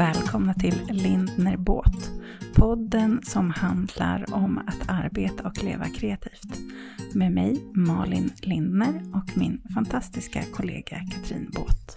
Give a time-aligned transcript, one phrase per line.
[0.00, 2.10] välkomna till Lindner Båt.
[2.54, 6.58] Podden som handlar om att arbeta och leva kreativt.
[7.14, 11.96] Med mig Malin Lindner och min fantastiska kollega Katrin Båt.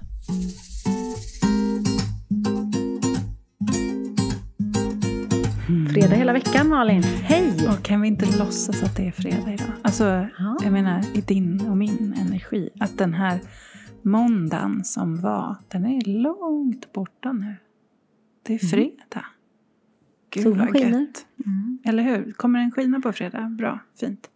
[5.94, 7.04] Fredag hela veckan Malin.
[7.04, 7.68] Hej!
[7.68, 9.72] Och kan vi inte låtsas att det är fredag idag?
[9.82, 10.04] Alltså,
[10.38, 10.58] Ja.
[10.64, 12.70] jag menar i din och min energi.
[12.80, 13.40] Att den här
[14.02, 17.56] måndagen som var, den är långt borta nu.
[18.44, 19.26] Det är fredag.
[20.30, 21.00] Gud Solen vad skiner.
[21.00, 21.26] gött.
[21.46, 21.80] Mm.
[21.86, 22.32] Eller hur?
[22.32, 23.42] Kommer den skina på fredag?
[23.58, 24.30] Bra, fint.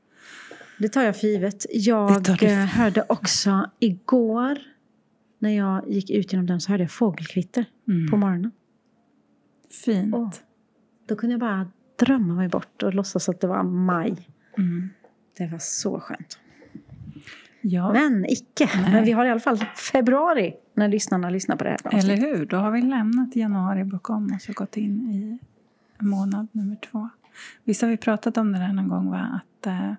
[0.80, 1.66] Det tar jag för givet.
[1.72, 4.58] Jag för- eh, hörde också igår
[5.40, 8.08] när jag gick ut genom dörren så hörde jag fågelkvitter Mm.
[8.12, 8.52] på morgonen.
[9.86, 10.16] Fint.
[10.16, 10.32] Åh.
[11.08, 14.30] Då kunde jag bara drömma mig bort och låtsas att det var maj.
[14.58, 14.90] Mm.
[15.38, 16.40] Det var så skönt.
[17.62, 18.70] Ja, Men icke.
[18.76, 18.92] Nej.
[18.94, 19.58] Men vi har i alla fall
[19.92, 22.40] februari när lyssnarna lyssnar på det här eller avsnittet.
[22.40, 22.46] hur?
[22.46, 25.40] Då har vi lämnat januari bakom oss och gått in i
[26.04, 27.10] månad nummer två.
[27.64, 29.42] Visst har vi pratat om det där någon gång, va?
[29.42, 29.94] Att eh,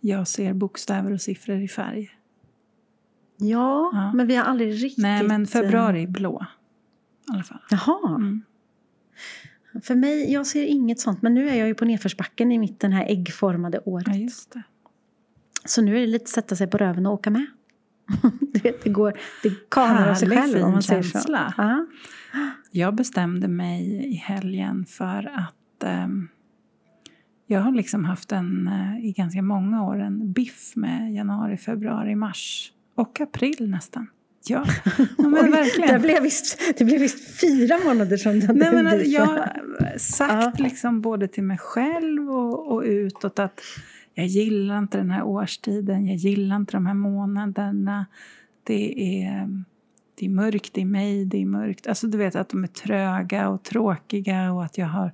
[0.00, 2.10] jag ser bokstäver och siffror i färg.
[3.36, 4.12] Ja, Ja.
[4.12, 5.02] men vi har aldrig riktigt...
[5.02, 6.46] Nej, men eh, februari är blå.
[7.28, 7.60] I alla fall.
[7.70, 8.14] Jaha.
[8.16, 8.42] Mm.
[9.82, 11.22] För mig, jag ser inget sånt.
[11.22, 14.06] Men nu är jag ju på nedförsbacken i mitt den här äggformade året.
[14.08, 14.62] Ja, just det.
[15.64, 17.46] Så nu är det lite sätta sig på röven och åka med.
[18.52, 21.10] du vet, det går, det kanar av sig själv om man säger så.
[21.10, 21.54] känsla.
[21.56, 21.86] Ja.
[22.70, 26.28] Jag bestämde mig i helgen för att ehm,
[27.46, 32.14] jag har liksom haft en, eh, i ganska många år, en biff med januari, februari,
[32.14, 34.06] mars och april nästan.
[34.46, 34.64] Ja,
[35.18, 36.02] men Oj, Det verkligen.
[36.02, 41.00] blev, visst, det blev visst fyra månader som den Nej, men jag har sagt liksom
[41.00, 43.60] både till mig själv och, och utåt att
[44.14, 48.06] jag gillar inte den här årstiden, jag gillar inte de här månaderna.
[48.64, 49.62] Det är,
[50.14, 51.86] det är mörkt i mig, det är mörkt.
[51.86, 55.12] Alltså du vet att de är tröga och tråkiga och att jag har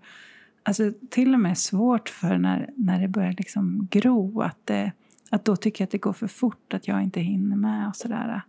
[0.63, 4.41] alltså, till och med svårt för när, när det börjar liksom gro.
[4.41, 4.93] Att, det,
[5.31, 7.97] att då tycker jag att det går för fort, att jag inte hinner med och
[7.97, 8.43] sådär.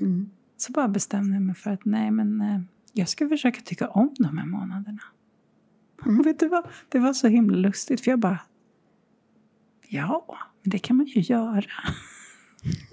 [0.00, 0.30] Mm.
[0.56, 2.60] Så bara bestämde jag mig för att nej, men eh,
[2.92, 5.02] jag ska försöka tycka om de här månaderna.
[6.06, 6.22] Mm.
[6.24, 6.66] Vet du vad?
[6.88, 8.38] Det var så himla lustigt för jag bara
[9.88, 10.24] Ja,
[10.62, 11.64] men det kan man ju göra.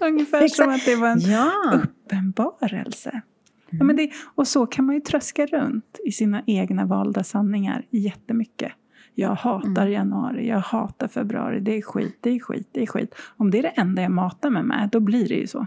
[0.00, 1.52] Ungefär som att det var en Ja,
[1.84, 3.20] uppenbarelse.
[3.70, 7.86] Ja, men det, och så kan man ju tröska runt i sina egna valda sanningar
[7.90, 8.72] jättemycket.
[9.14, 9.92] Jag hatar Mm.
[9.92, 13.14] januari, jag hatar februari, det är skit, det är skit, det är skit.
[13.36, 15.66] Om det är det enda jag matar mig med, då blir det ju så.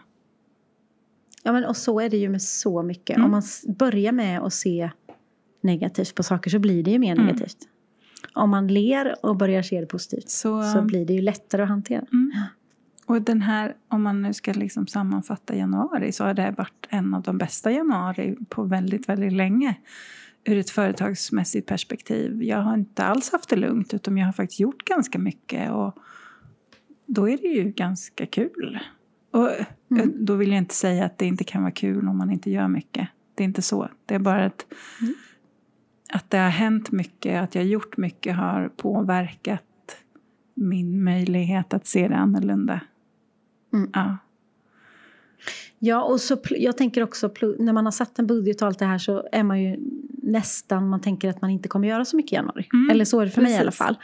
[1.43, 3.17] ja men, och så är det ju med så mycket.
[3.17, 3.25] Mm.
[3.25, 3.41] Om man
[3.79, 4.89] börjar med att se
[5.61, 7.25] negativt på saker så blir det ju mer Mm.
[7.25, 7.57] negativt.
[8.33, 11.69] Om man ler och börjar se det positivt Så, så blir det ju lättare att
[11.69, 12.05] hantera.
[12.11, 12.31] Mm.
[13.05, 17.13] Och den här, om man nu ska liksom sammanfatta januari så har det varit en
[17.13, 19.75] av de bästa januari på väldigt, väldigt länge.
[20.43, 22.43] Ur ett företagsmässigt perspektiv.
[22.43, 25.71] Jag har inte alls haft det lugnt utan jag har faktiskt gjort ganska mycket.
[25.71, 25.95] Och
[27.05, 28.79] då är det ju ganska kul.
[29.31, 29.49] Och
[29.91, 30.03] Mm.
[30.03, 32.51] eh, då vill jag inte säga att det inte kan vara kul om man inte
[32.51, 33.07] gör mycket.
[33.35, 33.89] Det är inte så.
[34.05, 34.65] Det är bara att,
[35.01, 35.13] Mm.
[36.13, 39.63] Att det har hänt mycket, att jag gjort mycket har påverkat
[40.53, 42.81] min möjlighet att se det annorlunda.
[43.73, 43.89] Mm.
[43.93, 44.17] Ja.
[45.79, 48.85] Ja, och så jag tänker också när man har satt en budget och allt det
[48.85, 49.77] här så är man ju
[50.23, 52.67] nästan, man tänker att man inte kommer göra så mycket i januari.
[52.73, 53.77] Mm, Eller så är det för mig i alla precis.
[53.77, 53.95] fall.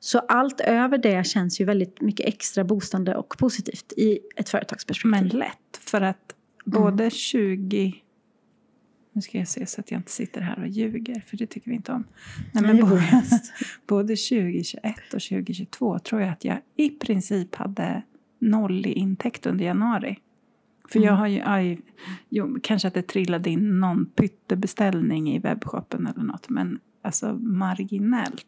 [0.00, 5.10] Så allt över det känns ju väldigt mycket extra boostande och positivt i ett företagsperspektiv.
[5.10, 6.34] Men lätt, för att
[6.64, 7.94] både 20...
[9.12, 11.70] Nu ska jag se så att jag inte sitter här och ljuger, för det tycker
[11.70, 12.04] vi inte om.
[12.52, 13.22] Nej, men både,
[13.86, 18.02] både 2021 och 2022 tror jag att jag i princip hade
[18.38, 20.18] noll i intäkt under januari.
[20.88, 21.18] För jag Mm.
[21.18, 21.80] har ju, aj,
[22.28, 28.46] jo, kanske att det trillade in någon pyttebeställning i webbshoppen eller något, men alltså marginellt.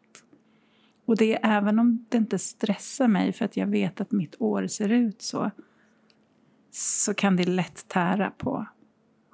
[1.06, 4.34] Och det är även om det inte stressar mig för att jag vet att mitt
[4.38, 5.50] år ser ut så,
[6.70, 8.66] så kan det lätt tära på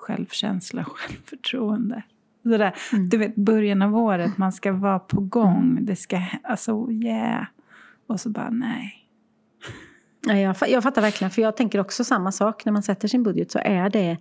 [0.00, 2.02] självkänsla och självförtroende.
[2.42, 3.08] Så där, Mm.
[3.08, 7.44] Du vet, början av året, man ska vara på gång, det ska, alltså yeah.
[8.06, 8.96] Och så bara nej.
[10.26, 12.64] Ja, jag, jag fattar verkligen, för jag tänker också samma sak.
[12.64, 14.18] När man sätter sin budget så är det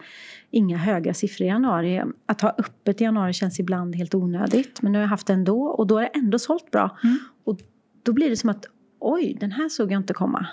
[0.52, 2.04] inga höga siffror i januari.
[2.26, 4.82] Att ha öppet i januari känns ibland helt onödigt.
[4.82, 6.98] Men nu har jag haft det ändå och då är det ändå sålt bra.
[7.04, 7.20] Mm.
[7.44, 7.60] Och
[8.04, 8.66] då blir det som att
[9.00, 10.48] oj, den här såg jag inte komma.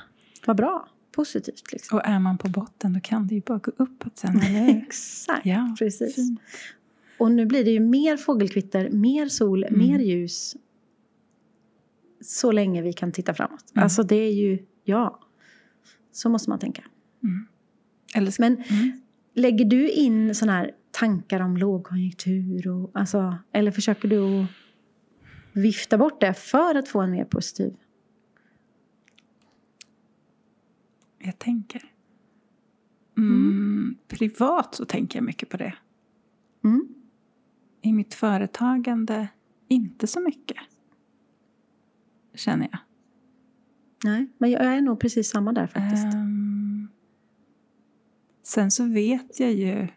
[0.47, 1.99] Vad bra, positivt liksom.
[1.99, 4.69] Och är man på botten då kan det ju bara gå uppåt sen, eller?
[4.87, 6.15] Exakt, Ja, precis.
[6.15, 6.41] fint.
[7.19, 9.79] Och nu blir det ju mer fågelkvitter, mer sol, Mm.
[9.79, 10.57] mer ljus.
[12.21, 13.65] Så länge vi kan titta framåt.
[13.75, 13.83] Mm.
[13.85, 15.21] Alltså det är ju, ja.
[16.13, 16.83] Så måste man tänka.
[17.25, 17.47] Mm.
[18.15, 19.01] Eller ska, Men mm.
[19.35, 22.69] lägger du in sån här tankar om lågkonjunktur?
[22.69, 24.47] Och, alltså, eller försöker du
[25.53, 27.73] vifta bort det för att få en mer positiv?
[31.27, 31.83] Jag tänker.
[33.17, 35.75] Mm, privat så tänker jag mycket på det.
[36.65, 36.89] Mm.
[37.83, 39.29] I mitt företagande
[39.69, 40.57] inte så mycket.
[42.35, 42.79] Känner jag.
[44.05, 46.15] Nej, men jag är nog precis samma där faktiskt.
[46.15, 46.89] Ehm,
[48.43, 49.89] sen så vet jag ju...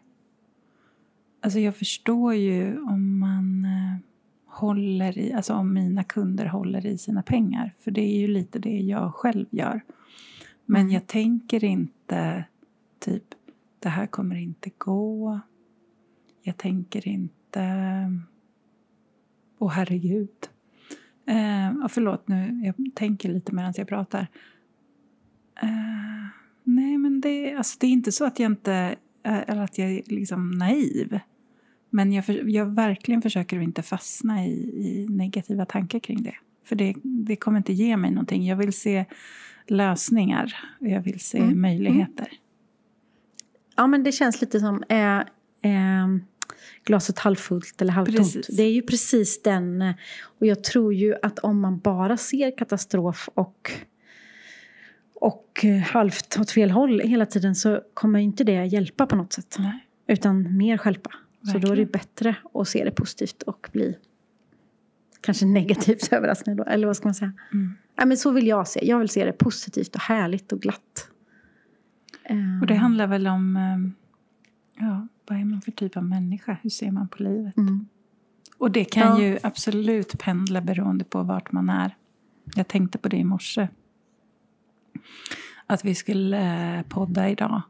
[1.42, 3.96] Alltså jag förstår ju om man eh,
[4.46, 5.32] håller i...
[5.32, 7.74] Alltså om mina kunder håller i sina pengar.
[7.78, 9.80] För det är ju lite det jag själv gör.
[10.70, 12.44] Men jag tänker inte
[12.98, 13.24] typ,
[13.78, 15.40] det här kommer inte gå.
[16.42, 17.62] Jag tänker inte,
[19.58, 20.48] åh herregud.
[21.26, 24.26] Eh, förlåt nu, jag tänker lite medan jag pratar.
[25.62, 26.26] Eh,
[26.64, 29.90] nej men det, alltså, det är inte så att jag inte, eh, eller att jag
[29.90, 31.20] är liksom naiv.
[31.90, 36.34] Men jag, för, jag verkligen försöker att inte fastna i, i negativa tankar kring det.
[36.64, 38.46] För det, det kommer inte ge mig någonting.
[38.46, 39.04] Jag vill se
[39.70, 40.56] lösningar.
[40.80, 41.60] Jag vill se Mm.
[41.60, 42.28] möjligheter.
[43.76, 45.28] Ja, men det känns lite som är,
[45.62, 46.20] är
[46.84, 48.46] glaset halvfullt eller halvtomt.
[48.56, 49.82] Det är ju precis den.
[49.82, 49.94] eh,
[50.38, 53.70] Och jag tror ju att om man bara ser katastrof och,
[55.14, 59.32] och eh, halvt åt fel håll hela tiden så kommer inte det hjälpa på något
[59.32, 59.56] sätt.
[59.58, 59.86] Nej.
[60.06, 61.10] Utan mer stjälpa.
[61.52, 63.96] Så då är det bättre att se det positivt och bli
[65.20, 66.56] kanske negativt överraskad.
[66.56, 67.32] Då, eller vad ska man säga?
[67.52, 67.72] Mm.
[67.96, 68.86] Ja, men så vill jag se.
[68.86, 71.08] Jag vill se det positivt och härligt och glatt.
[72.60, 76.56] Och det handlar väl om, eh, ja, vad är man för typ av människa?
[76.62, 77.56] Hur ser man på livet?
[77.56, 77.86] Mm.
[78.58, 79.26] Och det kan Ja.
[79.26, 81.96] ju absolut pendla beroende på vart man är.
[82.54, 83.68] Jag tänkte på det i morse.
[85.66, 87.62] Att vi skulle eh, podda idag.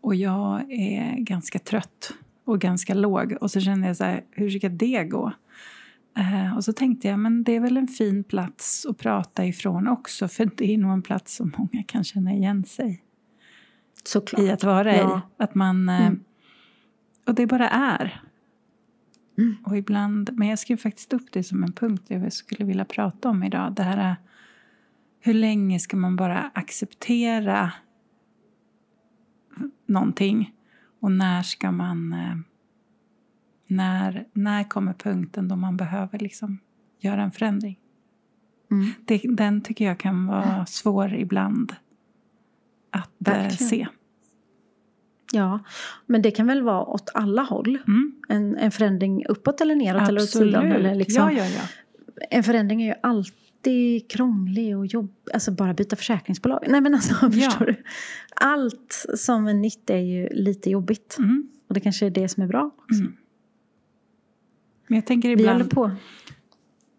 [0.00, 2.12] Och jag är ganska trött
[2.44, 3.36] och ganska låg.
[3.40, 5.32] Och så kände jag så här, hur ska det gå?
[6.16, 9.88] Eh, och så tänkte jag, men det är väl en fin plats att prata ifrån
[9.88, 10.28] också.
[10.28, 13.02] För det är nog en plats som många kan känna igen sig
[14.04, 14.42] Såklart.
[14.42, 15.18] i att vara Ja.
[15.38, 15.42] i.
[15.42, 15.88] Att man...
[15.88, 16.20] eh, Mm.
[17.26, 18.22] Och det bara är.
[19.38, 19.56] Mm.
[19.64, 23.28] Och ibland, men jag skrev faktiskt upp det som en punkt jag skulle vilja prata
[23.28, 23.72] om idag.
[23.74, 24.16] Det här är,
[25.20, 27.72] hur länge ska man bara acceptera
[29.86, 30.52] någonting?
[31.00, 32.14] Och när ska man...
[33.76, 36.58] När, när kommer punkten då man behöver liksom
[37.00, 37.78] göra en förändring?
[38.70, 38.90] Mm.
[39.04, 41.72] Det, den tycker jag kan vara svår ibland
[42.90, 43.68] att eh, Verkligen.
[43.68, 43.86] se.
[45.32, 45.60] Ja,
[46.06, 47.78] men det kan väl vara åt alla håll?
[47.86, 48.14] Mm.
[48.28, 50.48] En, en förändring uppåt eller neråt eller åt Absolut.
[50.48, 50.72] sidan?
[50.72, 51.22] Eller liksom.
[51.22, 51.62] Ja, ja, ja.
[52.30, 56.64] En förändring är ju alltid krånglig och jobb, alltså bara byta försäkringsbolag.
[56.68, 57.82] Nej men alltså, förstår du?
[58.36, 61.16] Allt som är nytt är ju lite jobbigt.
[61.18, 61.48] Mm.
[61.68, 63.00] Och det kanske är det som är bra också.
[63.00, 63.16] Mm.
[64.92, 65.58] Men jag tänker Vi ibland...
[65.58, 65.90] håller på.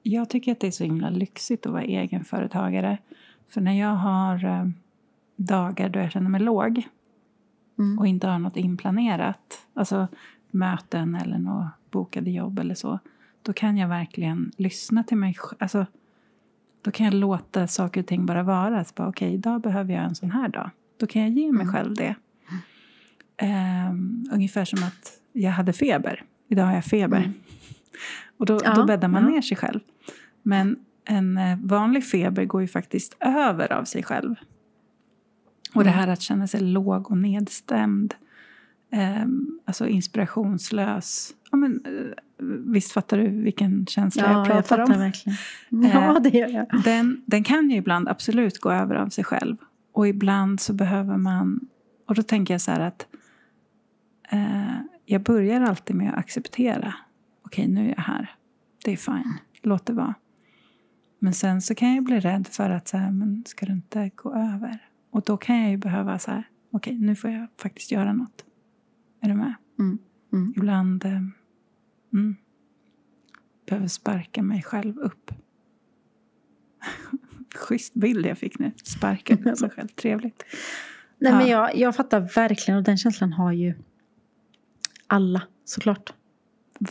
[0.03, 2.97] Jag tycker att det är så himla lyxigt att vara egenföretagare.
[3.49, 4.67] För när jag har eh,
[5.35, 6.87] dagar då jag känner mig låg
[7.79, 7.99] Mm.
[7.99, 10.07] och inte har något inplanerat, alltså
[10.51, 12.99] möten eller något bokade jobb eller så,
[13.41, 15.85] då kan jag verkligen lyssna till mig alltså,
[16.81, 18.85] Då kan jag låta saker och ting bara vara.
[18.95, 20.69] Bara, Okej, idag behöver jag en sån här dag.
[20.97, 21.73] Då kan jag ge mig Mm.
[21.73, 22.15] själv det.
[23.37, 26.23] Ehm, ungefär som att jag hade feber.
[26.47, 27.31] Idag har jag feber.
[28.37, 29.29] Och då, Ja, då bäddar man ja.
[29.29, 29.79] ner sig själv.
[30.43, 34.35] Men en eh, vanlig feber går ju faktiskt över av sig själv.
[35.75, 35.99] Och det Mm.
[35.99, 38.13] här att känna sig låg och nedstämd.
[38.91, 41.33] ehm, alltså inspirationslös.
[41.51, 44.99] Ja, men, eh, visst fattar du vilken känsla jag Ja, pratar jag fattar om?
[44.99, 45.37] verkligen.
[45.93, 46.83] Ja, det gör jag.
[46.83, 49.57] Den, den kan ju ibland absolut gå över av sig själv.
[49.91, 51.59] Och ibland så behöver man...
[52.07, 53.07] Och då tänker jag så här att
[54.31, 56.93] eh, jag börjar alltid med att acceptera.
[57.45, 58.35] Okej, nu är jag här.
[58.83, 59.37] Det är fine.
[59.61, 60.13] Låt det vara.
[61.19, 64.11] Men sen så kan jag bli rädd för att så här, men ska det inte
[64.15, 64.79] gå över?
[65.11, 68.45] Och då kan jag ju behöva så här, okej, nu får jag faktiskt göra något.
[69.21, 69.53] Är du med?
[69.79, 69.97] Mm.
[70.33, 70.53] Mm.
[70.57, 71.21] Ibland eh,
[72.13, 72.35] mm,
[73.65, 75.31] behöver sparka mig själv upp.
[77.55, 78.71] Schysst bild jag fick nu.
[78.83, 79.87] Sparka sig själv.
[79.87, 80.43] Trevligt.
[81.19, 81.37] Nej, Ja.
[81.37, 83.73] men jag, jag fattar verkligen och den känslan har ju
[85.07, 86.13] alla såklart.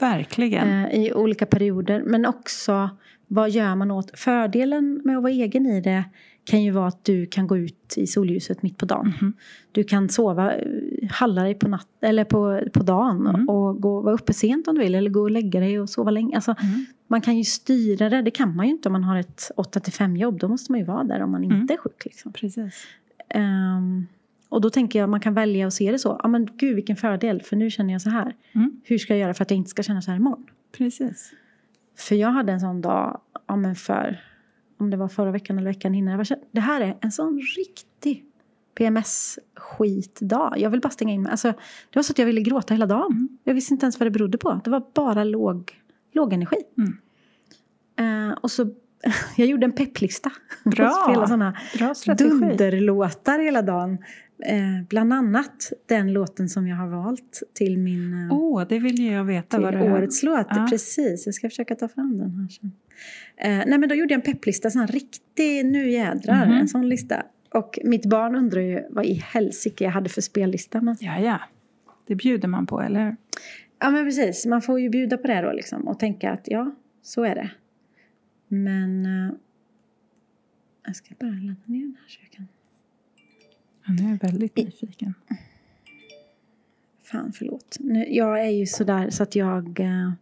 [0.01, 0.69] Verkligen.
[0.85, 2.03] Eh, I olika perioder.
[2.07, 2.91] Men också
[3.27, 6.05] vad gör man åt fördelen med att vara egen i det
[6.45, 9.13] kan ju vara att du kan gå ut i solljuset mitt på dagen.
[9.21, 9.33] Mhm.
[9.73, 10.67] Du kan sova, eh,
[11.11, 13.49] halla dig på, natt, eller på, på dagen Mm.
[13.49, 16.11] och gå, vara uppe sent om du vill eller gå och lägga dig och sova
[16.11, 16.35] länge.
[16.37, 16.87] Alltså, Mm.
[17.07, 18.23] man kan ju styra det.
[18.23, 20.39] Det kan man ju inte om man har ett 8-5 jobb.
[20.39, 21.69] Då måste man ju vara där om man inte Mm.
[21.71, 22.05] är sjuk.
[22.05, 22.33] Liksom.
[22.33, 22.87] Precis.
[23.29, 24.07] Ehm,
[24.53, 26.21] Och då tänker jag man kan välja att se det så.
[26.23, 28.37] Ja men gud vilken fördel för nu känner jag så här.
[28.53, 28.81] Mm.
[28.85, 30.47] Hur ska jag göra för att jag inte ska känna så här imorgon?
[30.73, 31.33] Precis.
[31.99, 34.21] För jag hade en sån dag, ja men för,
[34.79, 36.25] om det var förra veckan eller veckan innan.
[36.53, 38.25] Det här är en sån riktig
[38.75, 40.55] PMS-skitdag.
[40.59, 41.31] Jag vill bara stänga in mig.
[41.31, 41.49] Alltså,
[41.91, 43.13] det var så att jag ville gråta hela dagen.
[43.13, 43.39] Mm.
[43.45, 44.61] Jag visste inte ens vad det berodde på.
[44.65, 45.73] Det var bara låg,
[46.13, 46.57] låg energi.
[46.79, 48.31] Mm.
[48.31, 48.71] Eh, och så,
[49.37, 50.31] jag gjorde en pepplista.
[50.65, 50.87] Bra.
[50.89, 52.31] Och spelade såna Bra strategi.
[52.31, 53.99] dunderlåtar hela dagen.
[54.47, 58.27] Eh, bland annat den låten som jag har valt till min...
[58.31, 59.93] eh, Åh, det vill ju jag veta vad det är.
[59.93, 60.47] årets låt.
[60.51, 60.67] Ja.
[60.71, 62.73] Precis, jag ska försöka ta fram den här sen.
[63.37, 66.55] Eh, nej men då gjorde jag en pepplista, här riktig nu jädrar, Mhm.
[66.57, 67.23] en sån lista.
[67.55, 70.81] Och mitt barn undrar ju vad i helsike jag hade för spellista.
[70.81, 71.41] Men, Ja, ja.
[72.07, 73.17] Det bjuder man på, eller
[73.81, 76.75] ja men precis, man får ju bjuda på det då liksom och tänka att ja,
[77.03, 77.51] så är det.
[78.49, 79.35] Men eh,
[80.87, 82.49] jag ska bara ladda ner den här så jag kan...
[83.87, 85.15] ja, Nu är jag väldigt nyfiken.
[87.05, 87.77] Fan förlåt.
[87.81, 90.13] Nu, jag är ju sådär så att jag eh,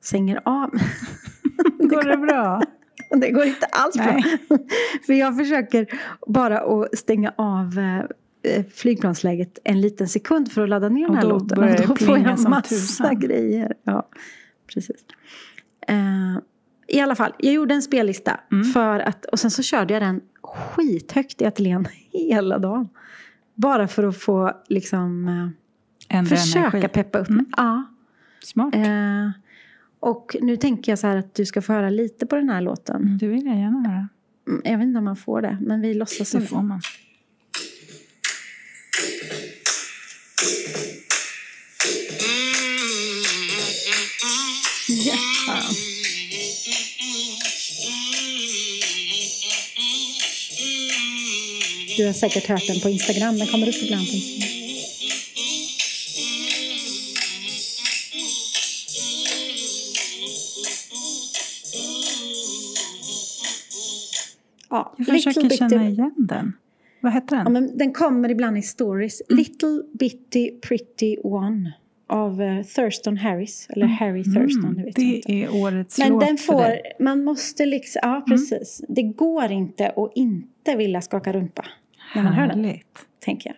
[0.00, 0.70] stänger av.
[1.78, 2.62] Går det bra?
[3.20, 4.22] Det går inte alls bra.
[5.06, 5.86] För jag försöker
[6.26, 7.78] bara att stänga av
[8.42, 11.58] eh, flygplansläget en liten sekund för att ladda ner den här låten.
[11.58, 13.74] Och då får jag massa grejer.
[13.84, 14.08] Ja,
[14.74, 15.04] precis.
[15.88, 16.38] Eh,
[16.92, 18.40] I alla fall, jag gjorde en spellista.
[18.52, 18.64] Mm.
[18.64, 22.88] För att, och sen så körde jag den skithögt i ateljén hela dagen.
[23.54, 26.88] Bara för att få liksom, eh, Ändra försöka energi.
[26.88, 27.46] peppa upp Mm.
[27.56, 27.84] Ja.
[28.44, 28.74] Smart.
[28.74, 29.30] Eh,
[30.00, 32.60] och nu tänker jag så här att du ska få höra lite på den här
[32.60, 33.18] låten.
[33.20, 34.08] Det vill jag gärna höra.
[34.48, 36.80] Mm, Jag vet inte om man får det, men vi låtsas Det som får man.
[52.02, 53.38] Du har säkert hört den på Instagram.
[53.38, 54.48] Den kommer upp ibland på Instagram.
[64.70, 66.52] Ja, Jag försöker Little känna Bitty- igen den.
[67.00, 67.52] Vad heter Ja, den?
[67.52, 69.22] men den kommer ibland i stories.
[69.28, 71.72] Little Bitty Pretty One
[72.06, 73.66] av eh, Thurston Harris.
[73.70, 75.32] Eller Harry Thurston, det vet jag inte.
[75.32, 75.40] Mm.
[75.40, 76.80] det är årets Men låt den för får, dig.
[76.98, 77.04] Mm.
[77.04, 78.82] man måste liksom, ja precis.
[78.88, 81.64] Det går inte att inte vilja skaka rumpa
[82.14, 83.06] när man hör den, Härligt.
[83.20, 83.56] tänker jag.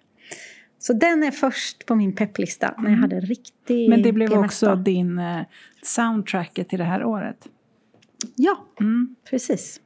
[0.78, 3.90] Så den är först på min pepplista när jag hade riktig Mm.
[3.90, 5.40] Men det blev PMS också din eh,
[5.82, 7.48] soundtracket till det här året.
[8.36, 9.16] Ja, Mm.
[9.30, 9.80] precis.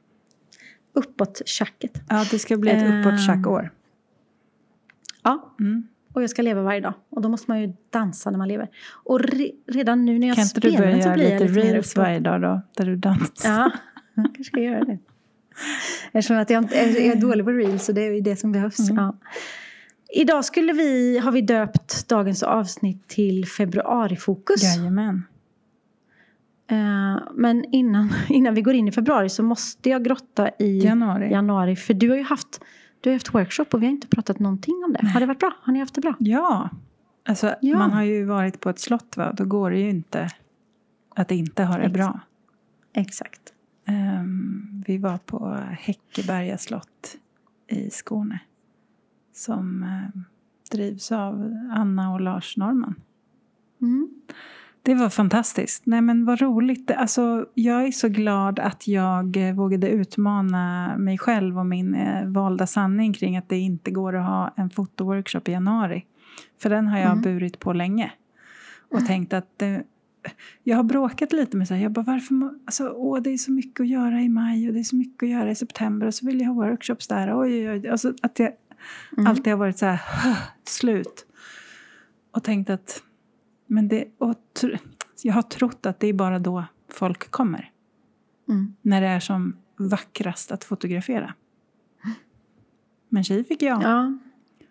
[0.93, 2.01] Uppåt tjacket.
[2.09, 2.99] Ja, det ska bli ett Eh.
[2.99, 3.71] uppåt-tjack-år.
[5.23, 5.87] Ja, Mm.
[6.13, 6.93] och jag ska leva varje dag.
[7.09, 8.67] Och då måste man ju dansa när man lever.
[9.03, 11.31] Och re, redan nu när jag Kan inte du spelar börja så göra blir jag
[11.33, 12.03] lite lite mer reels uppåt.
[12.03, 12.61] varje dag då?
[12.77, 13.49] Där du dansar.
[13.49, 13.71] Ja,
[14.13, 14.97] jag kanske ska göra det.
[16.11, 18.89] Eftersom att jag är dålig på reels så det är ju det som behövs.
[18.89, 19.03] Mm.
[19.03, 19.17] Ja.
[20.13, 24.63] Idag skulle vi, har vi döpt dagens avsnitt till februarifokus.
[24.63, 25.23] Jajamän.
[26.71, 31.31] Eh, men innan, innan vi går in i februari så måste jag grotta i Januari.
[31.31, 31.75] januari.
[31.75, 32.61] För du har ju haft,
[33.01, 35.07] du har haft workshop och vi har inte pratat någonting om det.
[35.07, 35.51] Har det varit bra?
[35.61, 36.15] Har ni haft det bra?
[36.19, 36.69] Ja.
[37.25, 37.77] Alltså, Ja.
[37.77, 39.33] man har ju varit på ett slott va?
[39.37, 40.29] Då går det ju inte
[41.15, 41.93] att inte ha det Exakt.
[41.93, 42.19] bra.
[42.93, 43.41] Exakt.
[43.89, 47.15] Ehm, vi var på Häckeberga slott
[47.67, 48.39] i Skåne.
[49.33, 50.21] Som eh,
[50.71, 52.95] drivs av Anna och Lars Norman.
[53.81, 54.09] Mm.
[54.81, 55.85] Det var fantastiskt.
[55.85, 56.91] Nej men vad roligt.
[56.91, 62.25] Alltså, jag är så glad att jag eh, vågade utmana mig själv och min eh,
[62.27, 66.05] valda sanning kring att det inte går att ha en fotoworkshop i januari.
[66.61, 67.21] För den har jag Mm.
[67.21, 68.11] burit på länge.
[68.91, 69.83] Och tänkt att det,
[70.63, 73.51] jag har bråkat lite med så här, jag bara varför, alltså, åh, det är så
[73.51, 76.13] mycket att göra i maj och det är så mycket att göra i september och
[76.13, 77.39] så vill jag ha workshops där.
[77.41, 77.87] Oj, oj, oj.
[77.87, 78.51] Alltså, att jag
[79.17, 79.27] Mm.
[79.27, 80.01] alltid har varit så här,
[80.63, 81.25] slut.
[82.31, 83.03] Och tänkt att,
[83.67, 84.79] men det, och tr-
[85.23, 87.71] jag har trott att det är bara då folk kommer.
[88.49, 88.75] Mm.
[88.81, 91.33] När det är som vackrast att fotografera.
[93.09, 93.83] Men tjej fick jag.
[93.83, 94.17] Ja.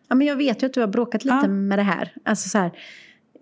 [0.08, 1.48] ja, men jag vet ju att du har bråkat lite Ja.
[1.48, 2.12] med det här.
[2.24, 2.70] Alltså så här,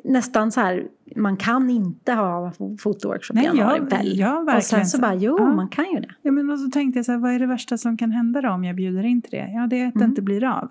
[0.06, 4.22] nästan så här, man kan inte ha fotoworkshop Nej, i januari jag- väl?
[4.22, 5.52] har och verkligen sen så bara, jo Ja.
[5.54, 6.14] man kan ju det.
[6.22, 8.40] Ja, men och så tänkte jag så här, vad är det värsta som kan hända
[8.40, 9.50] då om jag bjuder in till det?
[9.54, 10.10] Ja, det är att det Mm.
[10.10, 10.68] inte blir av.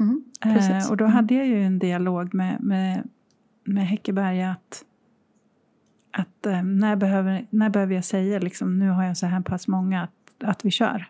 [0.00, 0.24] Mm.
[0.44, 1.14] Eh, och då Mm.
[1.16, 3.08] hade jag ju en dialog med, med,
[3.64, 4.84] med Häckeberga att,
[6.10, 9.68] att eh, när, behöver, när behöver jag säga liksom, nu har jag så här pass
[9.68, 11.06] många att, att vi kör.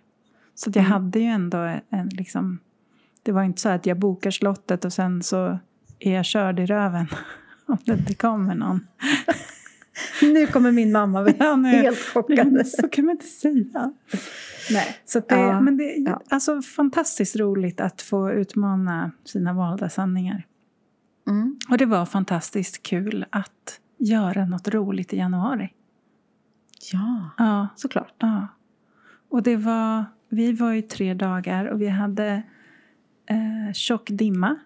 [0.54, 0.92] Så att jag Mm.
[0.92, 1.58] hade ju ändå
[1.90, 2.58] en liksom,
[3.22, 5.58] det var inte så att jag bokar slottet och sen så
[6.02, 7.06] är jag körd i röven
[7.66, 8.86] om det inte kommer någon.
[10.22, 12.66] nu kommer min mamma bli Ja, helt chockad.
[12.66, 13.92] Så kan man inte säga.
[14.70, 14.96] Nej.
[15.04, 16.20] Så det, Ja, men det är ja.
[16.30, 20.46] alltså fantastiskt roligt att få utmana sina valda sanningar.
[21.28, 21.58] Mm.
[21.70, 25.72] Och det var fantastiskt kul att göra något roligt i januari.
[26.92, 28.14] Ja, Ja, såklart.
[28.18, 28.48] ja.
[29.30, 32.42] Och det var, vi var ju tre dagar och vi hade
[33.26, 34.56] eh, tjock dimma.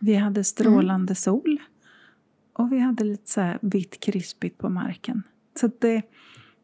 [0.00, 1.58] Vi hade strålande sol.
[2.52, 5.22] Och vi hade lite så här vitt krispigt på marken.
[5.60, 6.02] Så det,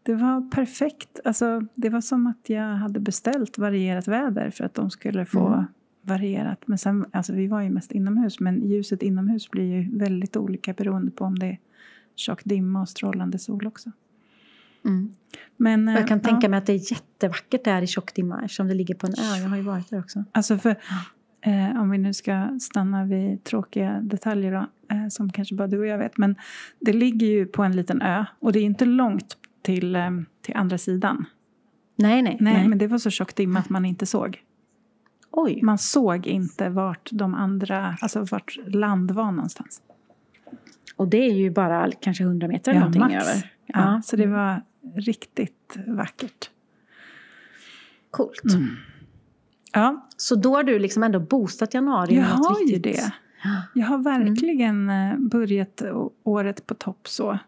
[0.02, 1.20] det var perfekt.
[1.24, 5.46] Alltså, det var som att jag hade beställt varierat väder för att de skulle få
[5.46, 5.64] Mm.
[6.02, 6.62] varierat.
[6.66, 10.72] Men sen, alltså vi var ju mest inomhus, men ljuset inomhus blir ju väldigt olika
[10.72, 11.58] beroende på om det är
[12.16, 13.92] tjock dimma och strålande sol också.
[14.84, 15.14] Mm.
[15.56, 18.68] Men, jag kan eh, tänka ja, mig att det är jättevackert där i tjockdimma eftersom
[18.68, 19.36] det ligger på en ö.
[19.42, 20.24] Jag har ju varit där också.
[20.32, 20.76] Alltså för,
[21.40, 25.78] eh, om vi nu ska stanna vid tråkiga detaljer då, eh, som kanske bara du
[25.78, 26.18] och jag vet.
[26.18, 26.36] Men
[26.80, 30.56] det ligger ju på en liten ö och det är inte långt till, eh, till
[30.56, 31.24] andra sidan.
[31.96, 32.36] Nej, nej.
[32.40, 34.42] Nej, men det var så tjock dimma att man inte såg.
[35.30, 35.60] Oj.
[35.62, 39.82] Man såg inte vart de andra, alltså vart land var någonstans.
[40.96, 43.14] Och det är ju bara kanske 100 meter eller någonting max.
[43.14, 43.50] över.
[43.66, 44.62] Ja, Så det var
[44.94, 46.50] riktigt vackert.
[48.10, 48.42] Coolt.
[49.76, 53.12] Ja, Så då har du liksom ändå boostat januari jag har ju det.
[53.44, 53.62] Ja.
[53.74, 55.82] Jag har verkligen eh, börjat
[56.22, 57.38] året på topp så.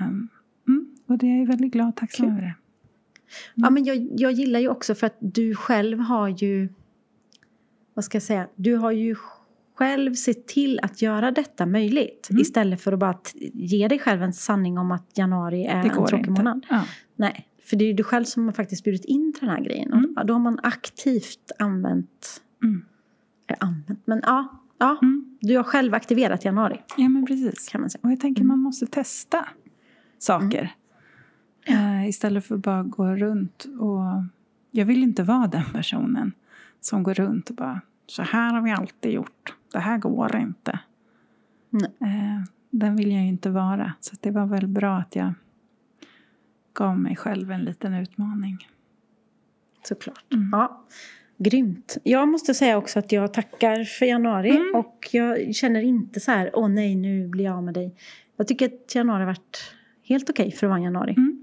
[0.00, 0.28] Mm,
[1.06, 2.40] och det är jag väldigt glad och tacksam över.
[2.40, 2.54] det.
[3.54, 6.68] Ja, men jag, jag gillar ju också för att du själv har ju...
[7.94, 8.48] Vad ska jag säga?
[8.54, 9.16] Du har ju
[9.74, 12.28] själv sett till att göra detta möjligt.
[12.30, 12.42] Mm.
[12.42, 13.18] Istället för att bara
[13.52, 16.30] ge dig själv en sanning om att januari är en tråkig inte.
[16.30, 16.66] månad.
[16.70, 16.84] Ja.
[17.16, 19.64] Nej, för det är ju du själv som har faktiskt bjudit in till den här
[19.64, 19.92] grejen.
[19.92, 20.12] Och Mm.
[20.16, 22.42] ja, Då har man aktivt använt...
[22.62, 22.84] Mm.
[23.46, 24.48] Äh, använt, men ja.
[24.78, 25.38] ja Mm.
[25.40, 27.68] Du har själv aktiverat januari ja, men precis.
[27.68, 28.00] kan man säga.
[28.02, 28.48] Och jag tänker Mm.
[28.48, 29.48] man måste testa
[30.18, 30.74] saker.
[31.66, 34.22] Eh, istället för att bara gå runt och...
[34.70, 36.32] Jag vill inte vara den personen
[36.80, 39.54] som går runt och bara så här har vi alltid gjort.
[39.72, 40.78] Det här går inte.
[41.70, 41.90] Nej.
[42.00, 43.92] Eh, den vill jag ju inte vara.
[44.00, 45.32] Så det var väl bra att jag
[46.74, 48.68] gav mig själv en liten utmaning.
[49.82, 50.32] Såklart.
[50.32, 50.48] Mm.
[50.52, 50.84] Ja,
[51.38, 51.96] grymt.
[52.02, 54.50] Jag måste säga också att jag tackar för januari.
[54.50, 54.74] Mm.
[54.74, 57.94] Och jag känner inte så här, åh nej, nu blir jag av med dig.
[58.36, 61.14] Jag tycker att januari har varit helt okej för att vara en januari.
[61.16, 61.40] Mm.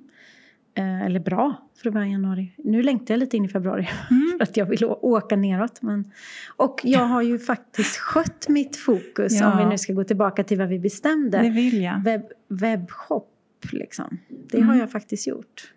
[0.73, 2.53] Eh, eller bra för att vara en januari.
[2.57, 3.89] Nu längtar jag lite in i februari.
[4.11, 4.37] Mm.
[4.37, 5.81] För att jag vill åka neråt.
[5.81, 6.11] Men...
[6.57, 9.39] Och jag har ju faktiskt skött mitt fokus.
[9.39, 9.51] Ja.
[9.51, 11.37] Om vi nu ska gå tillbaka till vad vi bestämde.
[11.37, 12.03] Det vill jag.
[12.03, 13.30] Webb, webbshop
[13.71, 14.17] liksom.
[14.29, 14.69] Det Mm.
[14.69, 15.73] har jag faktiskt gjort.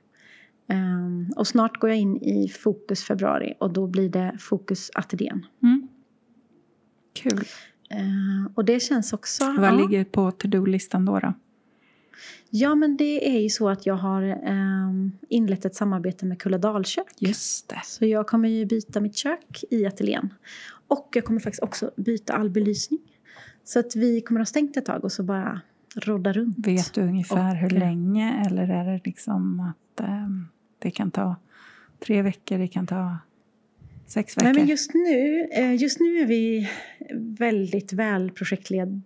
[0.68, 5.46] Ehm, och snart går jag in i fokus februari och då blir det fokus ateljén.
[5.62, 5.88] Mm.
[7.12, 7.44] Kul.
[7.90, 9.44] Ehm, och det känns också...
[9.44, 11.18] Vad ja, ligger på to-do-listan då?
[11.18, 11.34] då?
[12.50, 17.06] ja men det är ju så att jag har ehm, inlett ett samarbete med Kulladalkök.
[17.18, 17.80] Just det.
[17.84, 20.34] Så jag kommer ju byta mitt kök i ateljén.
[20.88, 23.00] Och jag kommer faktiskt också byta all belysning.
[23.64, 25.60] Så att vi kommer att ha stängt ett tag och så bara
[25.96, 26.66] rodda runt.
[26.66, 28.44] Vet du ungefär Och, hur eh, länge?
[28.46, 31.36] Eller är det liksom att ehm, det kan ta
[32.06, 33.18] tre veckor, det kan ta
[34.06, 34.44] sex veckor?
[34.44, 36.68] Nej, men just nu, eh, just nu är vi
[37.38, 39.02] väldigt väl projektled,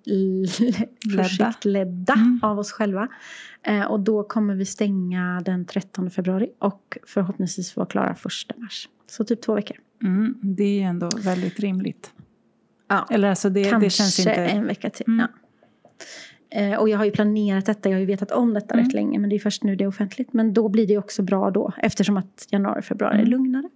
[1.17, 2.41] projektledda Mm.
[2.43, 3.09] av oss själva.
[3.63, 8.89] Eh, Och då kommer vi stänga den 13 februari och förhoppningsvis vara klara 1 mars.
[9.07, 9.77] Så typ två veckor.
[10.03, 12.13] Mm, det är ju ändå väldigt rimligt.
[12.89, 14.33] Ja, Eller alltså det, Kanske det känns inte...
[14.35, 15.05] en vecka till.
[15.09, 15.19] Mm.
[15.21, 15.29] Ja.
[16.51, 18.87] Eh, Och jag har ju planerat detta, jag har ju vetat om detta Mm.
[18.87, 20.33] rätt länge men det är först nu det är offentligt.
[20.33, 23.31] Men då blir det också bra då eftersom att januari februari är Mm.
[23.31, 23.69] lugnare.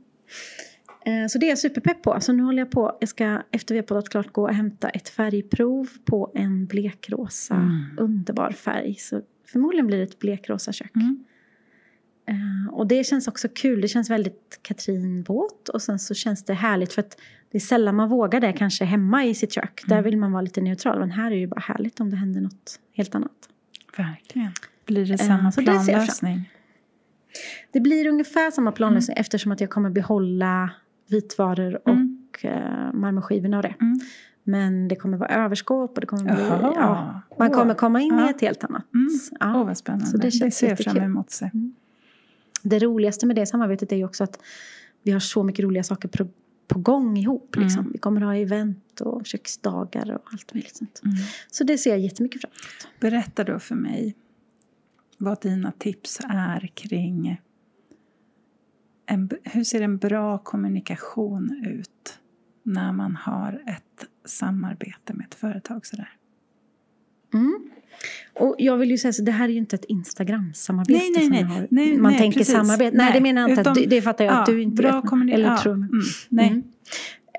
[1.04, 2.20] Eh, Så det är jag superpepp på.
[2.20, 4.88] Så nu håller jag på, jag ska efter vi har poddat klart gå och hämta
[4.88, 7.98] ett färgprov på en blekrosa Mm.
[7.98, 8.94] underbar färg.
[8.94, 10.94] Så förmodligen blir det ett blekrosa kök.
[10.96, 11.24] Mm.
[12.28, 13.80] Eh, Och det känns också kul.
[13.80, 17.16] Det känns väldigt Katrin båt och sen så känns det härligt för att
[17.52, 19.82] det är sällan man vågar det kanske hemma i sitt kök.
[19.86, 20.04] Där Mm.
[20.04, 20.98] vill man vara lite neutral.
[20.98, 23.48] Men här är det ju bara härligt om det händer något helt annat.
[23.96, 24.52] Verkligen.
[24.86, 26.50] Blir det samma fram- planlösning?
[27.72, 30.70] Det blir ungefär samma planlösning eftersom att jag kommer behålla
[31.10, 32.18] vitvaror och Mm.
[33.00, 33.74] marmorskivorna och det.
[33.80, 34.00] Mm.
[34.44, 36.44] Men det kommer vara överskåp och det kommer bli...
[36.48, 38.30] Ja, man kommer komma in i Ja.
[38.30, 38.84] ett helt annat...
[38.94, 39.08] Mm.
[39.40, 39.60] Ja.
[39.60, 40.06] Åh, vad spännande.
[40.06, 41.30] Så det det, ser jag fram emot.
[41.30, 41.50] Se.
[42.62, 44.38] Det roligaste med det samarbetet är ju också att
[45.02, 46.08] vi har så mycket roliga saker
[46.66, 47.56] på, gång ihop.
[47.56, 47.80] Liksom.
[47.80, 47.92] Mm.
[47.92, 51.00] Vi kommer ha event och köksdagar och allt möjligt sånt.
[51.04, 51.16] Mm.
[51.50, 53.00] Så det ser jag jättemycket fram emot.
[53.00, 54.14] Berätta då för mig
[55.18, 57.40] vad dina tips är kring
[59.06, 62.18] en, hur ser en bra kommunikation ut
[62.62, 66.16] när man har ett samarbete med ett företag sådär?
[68.36, 68.48] Mm.
[68.48, 70.98] Och jag vill ju säga så det här är ju inte ett Instagram-samarbete.
[70.98, 71.40] Nej, nej, som nej.
[71.40, 71.66] jag har.
[71.70, 72.54] nej Man nej, tänker precis.
[72.54, 72.96] samarbete.
[72.96, 73.60] Nej, det menar jag inte.
[73.60, 75.12] Utom- det, det fattar jag att ja, du inte vet.
[75.32, 75.74] Eller ja, tror.
[75.74, 75.90] mm,
[76.28, 76.48] nej.
[76.48, 76.62] Mm.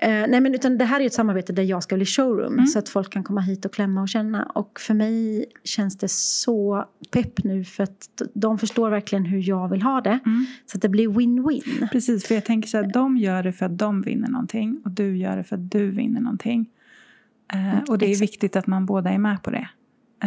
[0.02, 2.52] Eh, nej men utan det här är ju ett samarbete där jag ska bli showroom
[2.52, 2.66] Mm.
[2.66, 4.42] så att folk kan komma hit och klämma och känna.
[4.42, 9.68] Och för mig känns det så pepp nu för att de förstår verkligen hur jag
[9.68, 10.18] vill ha det.
[10.26, 10.46] Mm.
[10.66, 11.88] Så att det blir win-win.
[11.92, 14.90] Precis, för jag tänker så här, de gör det för att de vinner någonting och
[14.90, 16.66] du gör det för att du vinner någonting.
[17.52, 18.22] Eh, och det är exakt.
[18.32, 19.68] viktigt att man båda är med på det.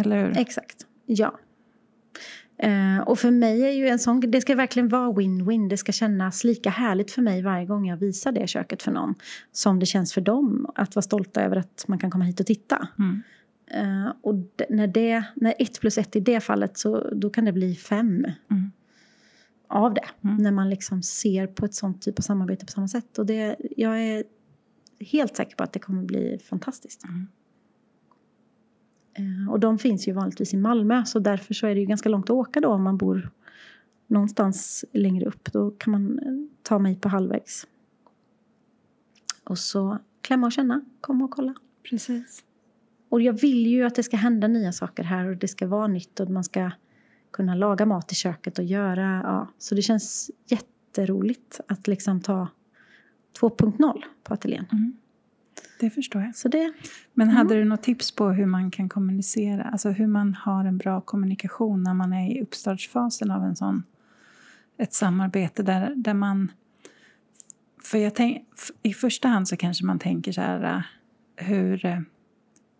[0.06, 0.38] Eller hur?
[0.38, 1.40] Exakt, ja.
[2.60, 5.70] Eh, och för mig är ju en sån, det ska verkligen vara win-win.
[5.70, 9.16] Det ska kännas lika härligt för mig varje gång jag visar det köket för någon.
[9.52, 12.46] Som det känns för dem att vara stolta över att man kan komma hit och
[12.46, 12.88] titta.
[13.00, 13.22] Mm.
[13.72, 17.46] Eh, och d- när, det, när ett plus ett i det fallet så då kan
[17.46, 18.72] det bli fem Mm.
[19.68, 20.06] av det.
[20.24, 20.38] Mm.
[20.38, 23.18] När man liksom ser på ett sånt typ av samarbete på samma sätt.
[23.18, 24.24] Och det, jag är
[25.00, 27.04] helt säker på att det kommer bli fantastiskt.
[27.04, 27.28] Mm.
[29.18, 32.10] Eh, och de finns ju vanligtvis i Malmö så därför så är det ju ganska
[32.10, 33.32] långt att åka då om man bor
[34.08, 35.54] någonstans längre upp.
[35.54, 37.68] Då kan man eh, ta mig på halvvägs.
[39.44, 41.54] Och så klämma och känna, komma och kolla.
[41.90, 42.44] Precis.
[43.10, 45.88] Och jag vill ju att det ska hända nya saker här och det ska vara
[45.88, 46.72] nytt och man ska
[47.32, 49.48] kunna laga mat i köket och göra, ja.
[49.58, 52.48] Så det känns jätteroligt att liksom ta
[53.40, 54.66] 2.0 på ateljén.
[54.72, 54.98] Mm.
[55.80, 56.36] Det förstår jag.
[56.36, 56.74] Så det,
[57.14, 57.58] Men hade Mm.
[57.64, 59.64] du något tips på hur man kan kommunicera?
[59.64, 63.84] Alltså hur man har en bra kommunikation när man är i uppstartsfasen av en sån,
[64.78, 66.52] ett samarbete där, där man...
[67.84, 68.44] För jag tänk,
[68.84, 70.82] I första hand så kanske man tänker så här, äh,
[71.46, 72.00] hur, äh,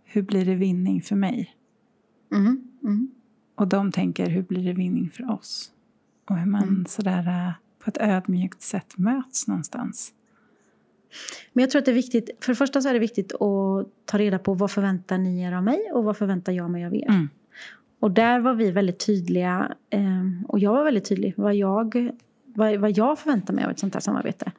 [0.04, 1.56] hur blir det vinning för mig?
[2.34, 3.12] mm, mm.
[3.56, 5.72] Och de tänker, hur blir det vinning för oss?
[6.30, 6.86] Och hur man Mm.
[6.86, 10.14] sådär äh, på ett ödmjukt sätt möts någonstans.
[11.54, 13.88] Men jag tror att det är viktigt, för det första så är det viktigt att
[14.06, 16.96] ta reda på vad förväntar ni er av mig och vad förväntar jag mig av
[16.96, 17.10] er.
[17.10, 17.30] Mm.
[18.00, 20.02] Och där var vi väldigt tydliga, eh,
[20.48, 22.12] och jag var väldigt tydlig, vad jag,
[22.46, 24.52] vad, vad jag förväntar mig av ett sånt här samarbete.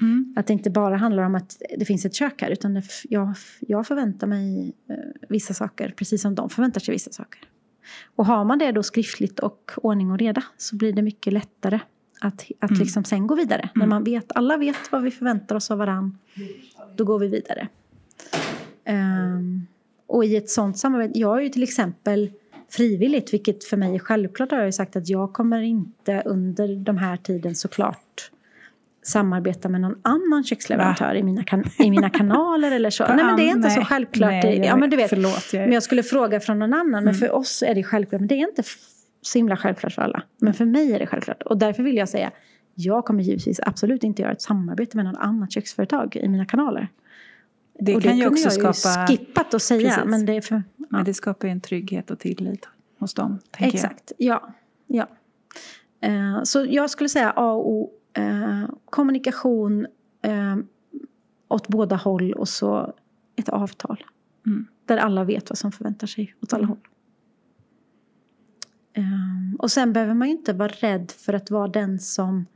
[0.00, 0.34] Mm.
[0.36, 3.86] Att det inte bara handlar om att det finns ett kök här utan jag, jag
[3.86, 4.96] förväntar mig eh,
[5.28, 7.40] vissa saker precis som de förväntar sig vissa saker.
[8.16, 11.80] Och har man det då skriftligt och ordning och reda så blir det mycket lättare
[12.20, 12.80] att, att Mm.
[12.82, 13.68] liksom sen gå vidare.
[13.74, 16.18] När man vet, alla vet vad vi förväntar oss av varann,
[16.96, 17.68] då går vi vidare.
[18.84, 19.66] Ehm,
[20.06, 22.30] och i ett sånt samarbete, jag är ju till exempel
[22.70, 26.76] frivilligt, vilket för mig är självklart har jag ju sagt att jag kommer inte under
[26.76, 28.30] de här tiden såklart
[29.02, 31.44] samarbeta med någon annan köksleverantör i mina,
[31.78, 33.06] i mina kanaler eller så.
[33.08, 34.30] Nej men det är inte så nej, självklart.
[34.30, 36.90] nej, jag ja, men du vet, Förlåt, jag men jag skulle fråga från någon annan.
[36.90, 37.14] Men Mm.
[37.14, 38.20] för oss är det självklart.
[38.20, 38.62] Men det är inte
[39.22, 40.22] så himla självklart för alla.
[40.38, 41.42] Men för mig är det självklart.
[41.42, 42.30] Och därför vill jag säga.
[42.74, 46.88] Jag kommer givetvis absolut inte göra ett samarbete med något annat köksföretag i mina kanaler.
[47.80, 49.00] det och kan det ju också jag skapa...
[49.00, 49.90] ju skippat att säga.
[49.90, 50.04] Precis.
[50.10, 50.86] Men det för, ja.
[50.88, 53.38] Men det skapar ju en trygghet och tillit hos dem.
[53.58, 54.54] Exakt, ja.
[54.86, 55.06] ja.
[56.00, 57.90] Eh, så jag skulle säga A och O.
[58.12, 59.86] Eh, kommunikation
[60.22, 60.56] eh,
[61.48, 62.94] åt båda håll och så
[63.36, 64.04] ett avtal.
[64.46, 64.66] Mm.
[64.84, 66.68] Där alla vet vad som förväntar sig åt alla Mm.
[66.68, 66.78] håll.
[68.98, 72.46] Eh, och sen behöver man ju inte vara rädd för att vara den som,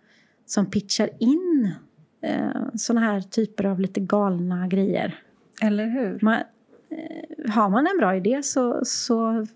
[0.46, 1.74] som pitchar in
[2.20, 5.18] eh, sådana här typer av lite galna grejer.
[5.62, 6.18] Eller hur?
[6.22, 6.34] Man,
[6.90, 9.46] eh, har man en bra idé så, så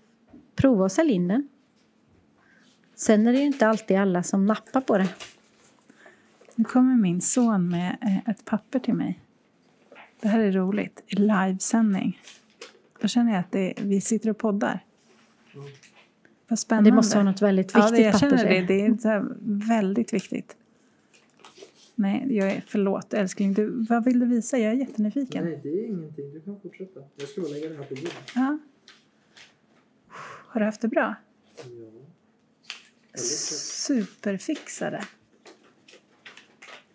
[0.55, 1.49] prova och sälj in den.
[2.95, 5.09] Sen är det ju inte alltid alla som nappar på det.
[6.55, 9.19] Nu kommer min son med eh, ett papper till mig.
[10.21, 11.03] Det här är roligt.
[11.07, 12.19] Livesändning.
[13.01, 14.83] Då känner jag att det, vi sitter och poddar.
[16.47, 16.89] Vad spännande.
[16.89, 18.37] Det måste vara något väldigt ja, viktigt det, jag papper.
[18.37, 18.61] känner det.
[18.61, 19.25] Det är så här
[19.67, 20.57] väldigt viktigt.
[21.95, 23.53] Nej, jag är, förlåt älskling.
[23.53, 24.57] Du, vad vill du visa?
[24.57, 25.45] Jag är jättenyfiken.
[25.45, 26.33] Nej, det är ingenting.
[26.33, 26.99] Du kan fortsätta.
[27.15, 28.13] Jag ska bara lägga det här på bordet.
[28.35, 28.57] Ja.
[30.47, 31.15] Har du haft det bra?
[33.11, 33.17] Ja.
[33.17, 35.03] Superfixare.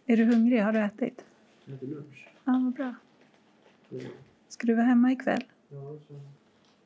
[0.06, 0.62] Är du hungrig?
[0.62, 1.24] Har du ätit?
[1.64, 2.28] Jag äter lunch.
[2.44, 2.94] Ja, vad bra.
[3.88, 4.00] Ja,
[4.48, 5.44] Ska du vara hemma ikväll?
[5.68, 6.20] Ja, så.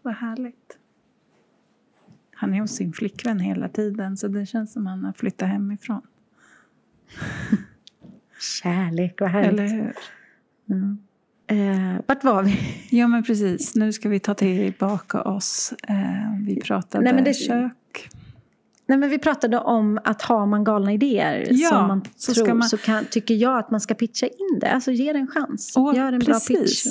[0.03, 0.79] Vad härligt.
[2.39, 6.01] Han är hos sin flickvän hela tiden så det känns som han har flyttat hemifrån.
[8.63, 9.61] Kärlek, vad härligt.
[9.61, 9.95] Eller hur?
[10.71, 10.99] Mm.
[11.49, 12.59] Eh, vart var vi?
[12.91, 15.75] Ja men precis, nu ska vi ta tillbaka oss.
[15.89, 15.97] Eh,
[16.47, 18.09] vi pratade Nej, men det- kök.
[18.89, 22.45] Nej, men vi pratade om att har man galna idéer Ja, som man så tror
[22.45, 24.71] ska man- så kan, tycker jag att man ska pitcha in det.
[24.71, 25.73] Alltså ge det en chans.
[25.77, 26.49] Åh, Gör en precis.
[26.49, 26.85] bra pitch.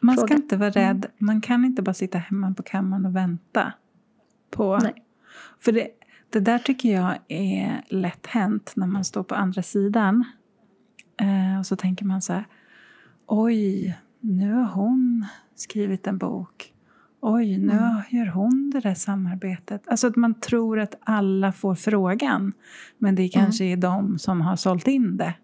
[0.00, 0.34] Man ska fråga.
[0.42, 1.06] inte vara rädd.
[1.18, 3.72] Man kan inte bara sitta hemma på kammaren och vänta.
[4.50, 5.04] På, Nej.
[5.60, 5.88] För det,
[6.30, 10.24] det där tycker jag är lätt hänt när man står på andra sidan.
[11.20, 12.44] Eh, och så tänker man så här.
[13.26, 16.74] Oj, nu har hon skrivit en bok.
[17.20, 18.02] oj, nu Mm.
[18.10, 19.88] gör hon det där samarbetet.
[19.88, 22.52] Alltså att man tror att alla får frågan,
[22.98, 25.34] men det kanske är de som har sålt in det.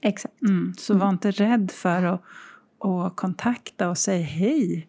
[0.00, 0.42] Exakt.
[0.42, 0.74] Mm.
[0.76, 2.22] Så var inte rädd för att,
[2.80, 4.88] att kontakta och säga hej.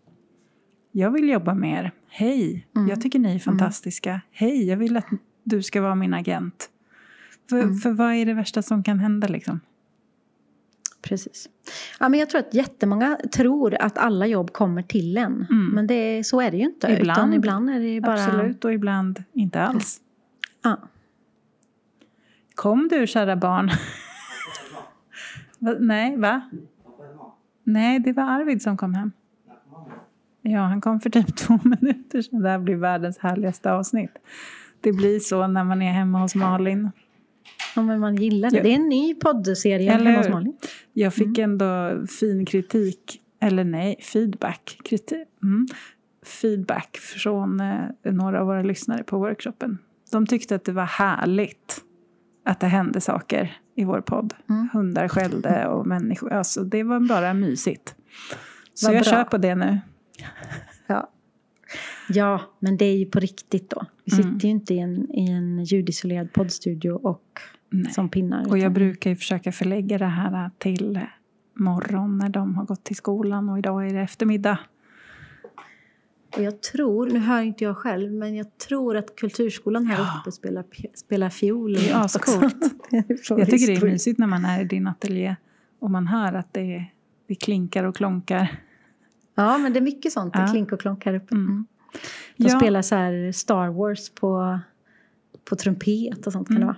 [0.91, 1.91] Jag vill jobba med er.
[2.17, 2.87] Hej, Mm.
[2.89, 4.21] jag tycker ni är fantastiska.
[4.31, 5.05] Hej, jag vill att
[5.43, 6.69] du ska vara min agent.
[7.49, 7.75] För, Mm.
[7.77, 9.59] för vad är det värsta som kan hända liksom?
[11.01, 11.49] Precis.
[11.99, 15.47] Ja, men jag tror att jättemånga tror att alla jobb kommer till en.
[15.49, 15.65] Mm.
[15.73, 16.87] Men det, så är det ju inte.
[16.87, 17.17] Ibland.
[17.19, 18.13] Utan ibland är det ju bara...
[18.23, 20.01] Absolut, och ibland inte alls.
[20.63, 20.77] Ja.
[22.55, 23.71] Kom du, kära barn.
[25.79, 26.41] Nej, va?
[27.63, 29.11] Nej, det var Arvid som kom hem.
[30.47, 32.41] Ja, han kom för typ två minuter sedan.
[32.41, 34.11] Det här blir världens härligaste avsnitt.
[34.81, 36.91] Det blir så när man är hemma hos Malin.
[37.75, 38.61] Ja, men man gillar det.
[38.61, 40.29] Det är en ny poddserie Eller hemma hos?
[40.29, 40.57] Malin.
[40.93, 44.79] Jag fick ändå fin kritik, eller nej, feedback.
[44.83, 45.67] Kritik, mm,
[46.25, 49.77] feedback från eh, några av våra lyssnare på workshopen.
[50.11, 51.81] De tyckte att det var härligt
[52.45, 54.33] att det hände saker i vår podd.
[54.49, 54.69] Mm.
[54.73, 56.33] Hundar skällde och människor.
[56.33, 57.95] Alltså, det var bara mysigt.
[58.73, 59.11] Så Vad jag bra.
[59.11, 59.79] kör på det nu.
[60.87, 61.09] Ja.
[62.09, 63.85] ja, men det är ju på riktigt då.
[64.05, 64.33] Vi Mm.
[64.33, 67.91] sitter ju inte i en, i en ljudisolerad poddstudio och Nej.
[67.93, 68.41] som pinnar.
[68.49, 70.99] Och jag utan- brukar ju försöka förlägga det här till
[71.53, 74.59] morgon när de har gått till skolan och idag är det eftermiddag.
[76.37, 80.19] Och jag tror, nu hör inte jag själv, men jag tror att Kulturskolan här Ja.
[80.21, 81.73] uppe spelar, spelar fiol.
[81.73, 82.19] Det är också.
[82.19, 82.55] ascoolt.
[83.29, 85.35] Jag tycker det är mysigt när man är i din ateljé
[85.79, 86.85] och man hör att det,
[87.27, 88.59] det klinkar och klonkar.
[89.35, 90.33] Ja, men det är mycket sånt.
[90.33, 90.47] Det Ja.
[90.47, 91.35] klink och klonk här uppe.
[91.35, 91.65] Mm.
[92.37, 92.59] De Ja.
[92.59, 94.59] spelar så här Star Wars på,
[95.49, 96.67] på trumpet och sånt kan det Mm.
[96.67, 96.77] vara.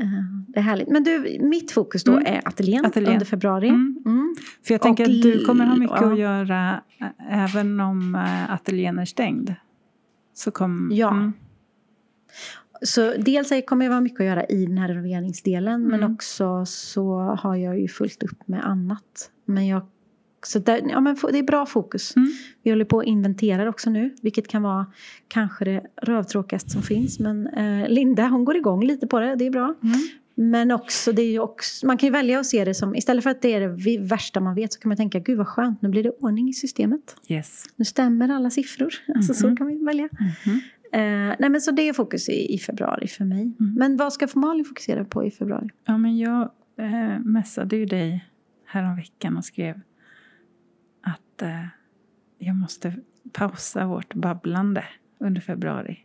[0.00, 0.88] Eh, Det är härligt.
[0.88, 2.24] Men du, mitt fokus då Mm.
[2.26, 3.12] är ateljén, Ateljén.
[3.12, 3.68] under februari.
[3.68, 4.02] Mm.
[4.06, 4.34] Mm.
[4.66, 6.12] För jag tänker Och att du kommer ha mycket ja.
[6.12, 9.54] att göra ä- även om äh, ateljén är stängd.
[10.34, 11.10] Så kom, Ja.
[11.10, 11.32] Mm.
[12.82, 16.14] Så dels kommer jag ha mycket att göra i den här renoveringsdelen men Mm.
[16.14, 19.30] också så har jag ju fullt upp med annat.
[19.44, 19.82] Men jag,
[20.42, 22.16] så där, ja, men det är bra fokus.
[22.16, 22.28] Mm.
[22.62, 24.86] Vi håller på och inventerar också nu vilket kan vara
[25.28, 27.18] kanske det rövtråkigaste som finns.
[27.18, 29.74] Men eh, Linda hon går igång lite på det, det är bra.
[29.82, 29.98] Mm.
[30.34, 33.30] Men också, det är också, man kan ju välja att se det som, istället för
[33.30, 35.82] att det är det vi- värsta man vet så kan man tänka, gud vad skönt,
[35.82, 37.16] nu blir det ordning i systemet.
[37.28, 37.64] Yes.
[37.76, 38.94] Nu stämmer alla siffror.
[39.16, 39.56] Alltså så Mhm.
[39.56, 40.08] kan man välja.
[40.46, 40.60] Mhm.
[40.92, 43.42] Eh, nej men så det är fokus i, i februari för mig.
[43.60, 43.74] Mm.
[43.74, 45.68] Men vad ska Malin fokusera på i februari?
[45.84, 46.42] Ja, men jag
[46.78, 48.24] eh, messade ju dig
[48.66, 49.80] häromveckan och skrev
[51.40, 51.66] att eh,
[52.38, 52.94] jag måste
[53.32, 54.84] pausa vårt babblande
[55.18, 55.98] under februari.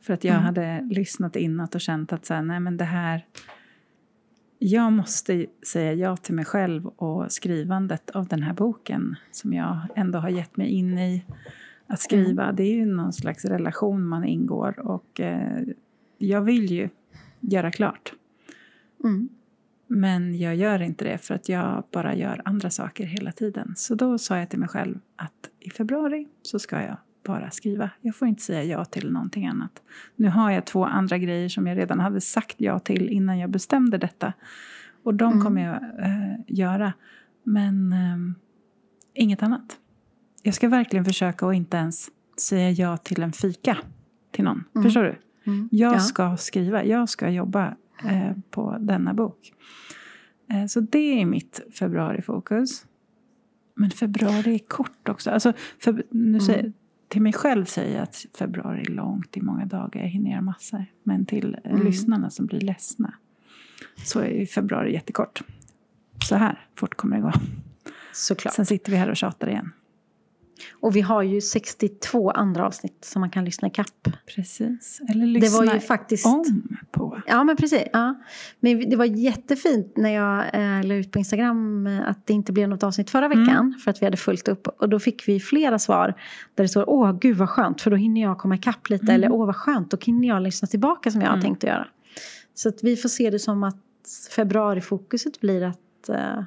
[0.00, 0.44] För att jag Mm.
[0.44, 3.26] hade lyssnat inåt och känt att så här, nej men det här...
[4.60, 9.78] Jag måste säga ja till mig själv och skrivandet av den här boken som jag
[9.96, 11.24] ändå har gett mig in i
[11.86, 12.52] att skriva.
[12.52, 15.62] Det är ju någon slags relation man ingår och eh,
[16.18, 16.88] jag vill ju
[17.40, 18.12] göra klart.
[19.04, 19.28] Mm.
[19.90, 23.72] Men jag gör inte det för att jag bara gör andra saker hela tiden.
[23.76, 26.96] Så då sa jag till mig själv att i februari så ska jag
[27.26, 27.90] bara skriva.
[28.00, 29.82] Jag får inte säga ja till någonting annat.
[30.16, 33.50] Nu har jag två andra grejer som jag redan hade sagt ja till innan jag
[33.50, 34.32] bestämde detta.
[35.02, 35.44] Och de Mm.
[35.44, 36.92] kommer jag eh, göra.
[37.44, 38.34] Men ehm,
[39.14, 39.76] inget annat.
[40.42, 42.08] Jag ska verkligen försöka att inte ens
[42.40, 43.78] säga ja till en fika
[44.30, 44.64] till någon.
[44.74, 44.84] Mm.
[44.84, 45.14] Förstår du?
[45.46, 45.68] Mm.
[45.72, 46.00] Jag Ja.
[46.00, 47.76] ska skriva, jag ska jobba
[48.50, 49.52] på denna bok.
[50.50, 52.86] Eh, så det är mitt februarifokus.
[53.74, 55.30] Men februari är kort också.
[55.30, 56.72] Alltså, för, nu säger, Mm.
[57.08, 60.40] Till mig själv säger jag att februari är långt i många dagar, jag hinner göra
[60.40, 60.84] massor.
[61.02, 61.86] Men till eh, Mm.
[61.86, 63.14] lyssnarna som blir ledsna
[64.04, 65.42] så är februari jättekort.
[66.28, 67.32] Så här fort kommer det gå.
[68.12, 68.54] Såklart.
[68.54, 69.72] Sen sitter vi här och tjatar igen.
[70.80, 74.08] Och vi har ju 62 andra avsnitt som man kan lyssna ikapp.
[74.36, 75.00] Precis.
[75.08, 76.26] Eller Det lyssna var ju faktiskt...
[76.26, 77.20] om på.
[77.26, 77.82] Ja men precis.
[77.92, 78.14] Ja.
[78.60, 82.52] Men det var jättefint när jag eh, la ut på Instagram eh, att det inte
[82.52, 83.38] blev något avsnitt förra Mm.
[83.44, 83.74] veckan.
[83.84, 84.66] För att vi hade fullt upp.
[84.68, 86.14] Och då fick vi flera svar.
[86.54, 89.02] Där det står åh gud vad skönt för då hinner jag komma ikapp lite.
[89.04, 89.14] Mm.
[89.14, 91.44] Eller åh vad skönt då hinner jag lyssna tillbaka som jag har Mm.
[91.44, 91.88] tänkt att göra.
[92.54, 93.76] Så att vi får se det som att
[94.36, 96.42] februarifokuset blir att eh,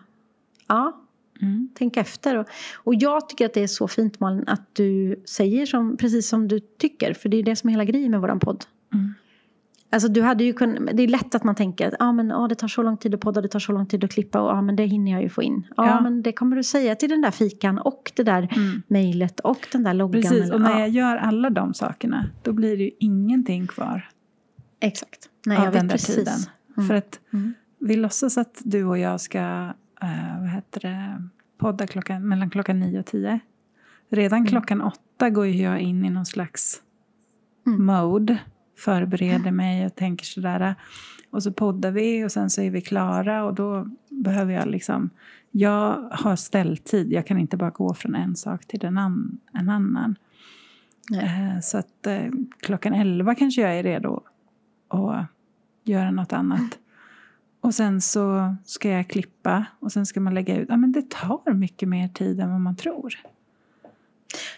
[0.67, 1.02] ja,
[1.41, 1.69] Mm.
[1.75, 2.38] tänka efter.
[2.38, 6.27] Och, och jag tycker att det är så fint Malin att du säger som, precis
[6.30, 7.13] som du tycker.
[7.13, 8.65] För det är det som är hela grejen med våran podd.
[8.93, 9.13] Mm.
[9.93, 12.47] Alltså du hade ju kunnat, det är lätt att man tänker att ah, men, ah,
[12.47, 14.49] det tar så lång tid att podda, det tar så lång tid att klippa och
[14.49, 15.67] ah, men det hinner jag ju få in.
[15.77, 16.01] Ja, Ja.
[16.01, 18.82] men det kommer du säga till den där fikan och det där Mm.
[18.88, 20.21] mejlet och den där loggan.
[20.21, 23.67] Precis, eller- och när ja, jag gör alla de sakerna då blir det ju ingenting
[23.67, 24.10] kvar
[24.80, 25.30] Exakt.
[25.45, 26.15] Nej, av jag den vet där precis.
[26.15, 26.39] tiden.
[26.77, 26.88] Mm.
[26.88, 27.54] För att Mm.
[27.80, 31.24] vi låtsas att du och jag ska eh, vad heter det,
[31.58, 33.40] podda klockan, mellan klockan nio och tio.
[34.10, 34.50] redan Mm.
[34.50, 36.82] klockan åtta går jag in i någon slags
[37.68, 37.86] Mm.
[37.86, 38.38] mode.
[38.78, 40.76] Förbereder mig och tänker sådär.
[41.30, 45.10] Och så poddar vi och sen så är vi klara och då behöver jag liksom...
[45.52, 47.12] Jag har ställtid.
[47.12, 50.16] Jag kan inte bara gå från en sak till en, an, en annan.
[51.22, 52.26] Eh, så att eh,
[52.60, 54.24] klockan elva kanske jag är redo
[54.88, 55.26] att
[55.84, 56.80] göra något annat.
[57.62, 60.65] Och sen så ska jag klippa och sen ska man lägga ut.
[60.69, 63.13] Ja, men det tar mycket mer tid än vad man tror.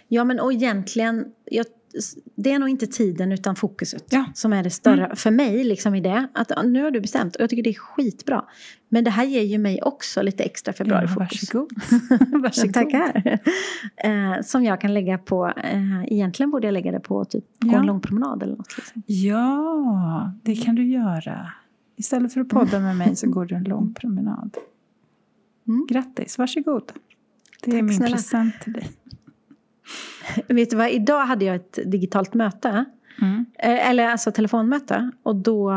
[0.07, 1.65] Ja, men och egentligen, jag,
[2.35, 4.25] det är nog inte tiden utan fokuset Ja.
[4.33, 6.27] som är det större för mig liksom i det.
[6.33, 8.45] Att ja, nu har du bestämt och jag tycker det är skitbra.
[8.89, 11.53] Men det här ger ju mig också lite extra februarifokus.
[11.53, 11.69] varsågod.
[12.41, 12.73] Varsågod.
[12.73, 13.39] Tackar.
[13.97, 17.71] Eh, som jag kan lägga på, eh, egentligen borde jag lägga det på typ gå
[17.73, 17.79] Ja.
[17.79, 18.77] en lång promenad eller något.
[18.77, 19.03] Liksom.
[19.05, 21.51] Ja, det kan du göra.
[21.95, 24.57] Istället för att podda med mig så går du en lång promenad.
[25.67, 25.85] Mm.
[25.89, 26.91] Grattis, varsågod.
[27.63, 28.15] Det är Tack min snälla.
[28.15, 28.91] present till dig.
[30.47, 32.85] Vet du vad, idag hade jag ett digitalt möte.
[33.21, 33.45] Mm.
[33.59, 35.11] Eh, eller alltså telefonmöte.
[35.23, 35.71] Och då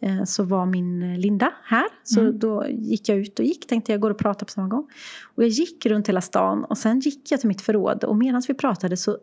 [0.00, 1.84] eh, så var min Linda här.
[2.02, 2.38] Så Mm.
[2.38, 3.66] då gick jag ut och gick.
[3.66, 4.88] Tänkte jag går och pratar på samma gång.
[5.34, 6.64] Och jag gick runt hela stan.
[6.64, 8.04] Och sen gick jag till mitt förråd.
[8.04, 9.18] Och medan vi pratade så,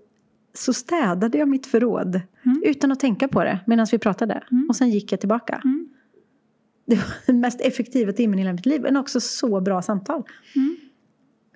[0.54, 2.22] så städade jag mitt förråd.
[2.44, 2.64] Mm.
[2.66, 3.60] Utan att tänka på det.
[3.68, 4.44] Medan vi pratade.
[4.52, 4.66] Mm.
[4.70, 5.62] Och sen gick jag tillbaka.
[5.66, 5.88] Mm.
[6.86, 8.82] Det var den mest effektiva timmen i hela mitt liv.
[8.82, 10.24] Men också så bra samtal.
[10.56, 10.78] Mm.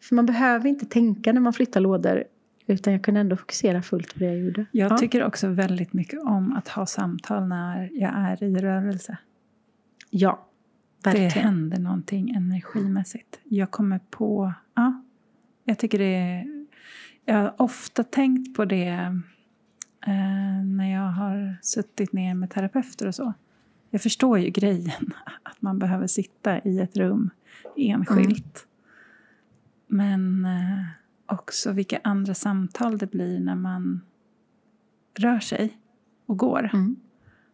[0.02, 2.24] För man behöver inte tänka när man flyttar lådor.
[2.68, 4.66] Utan jag kunde ändå fokusera fullt på det jag gjorde.
[4.72, 4.98] Jag Ja.
[4.98, 9.18] tycker också väldigt mycket om att ha samtal när jag är i rörelse.
[10.10, 10.48] Ja,
[11.04, 11.32] Det verkligen.
[11.32, 13.40] händer någonting energimässigt.
[13.44, 14.54] Jag kommer på...
[14.74, 15.04] Ja,
[15.64, 16.66] jag tycker det är...
[17.26, 19.22] Jag har ofta tänkt på det
[20.08, 23.34] eh, när jag har suttit ner med terapeuter och så.
[23.96, 27.30] Jag förstår ju grejen, att man behöver sitta i ett rum
[27.78, 28.68] enskilt.
[29.88, 30.86] Men eh,
[31.26, 34.02] också vilka andra samtal det blir när man
[35.20, 35.78] rör sig
[36.26, 36.70] och går.
[36.74, 36.96] Mm.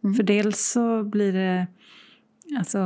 [0.04, 0.14] Mm.
[0.14, 1.66] För dels så blir det...
[2.58, 2.80] Alltså,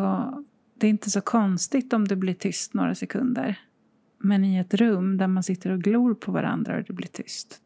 [0.78, 3.58] det är inte så konstigt om det blir tyst några sekunder.
[4.18, 7.60] Men i ett rum där man sitter och glor på varandra och det blir tyst.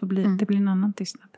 [0.00, 0.36] Då blir Mm.
[0.36, 1.28] det blir en annan tystnad.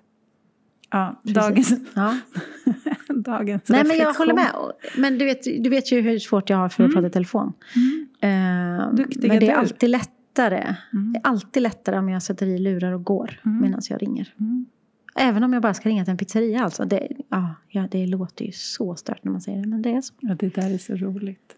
[0.91, 1.35] Ja, Precis.
[1.35, 2.19] dagens, Ja.
[3.27, 4.53] dagens Nej, men jag håller med.
[4.97, 6.95] Men du vet, du vet ju hur svårt jag har för att Mm.
[6.95, 7.53] prata i telefon.
[8.21, 8.79] Mm.
[8.81, 9.57] Eh, Duktiga men det är du.
[9.59, 10.77] alltid lättare.
[10.93, 11.13] Mm.
[11.13, 13.61] Det är alltid lättare om jag sätter i lurar och går Mm.
[13.61, 14.35] medan jag ringer.
[14.41, 14.67] Mm.
[15.19, 16.85] Även om jag bara ska ringa till en pizzeria alltså.
[16.85, 20.01] Det, ja, ja, det låter ju så stört när man säger det, men det är
[20.01, 20.15] så.
[20.21, 21.53] Ja, det där är så roligt.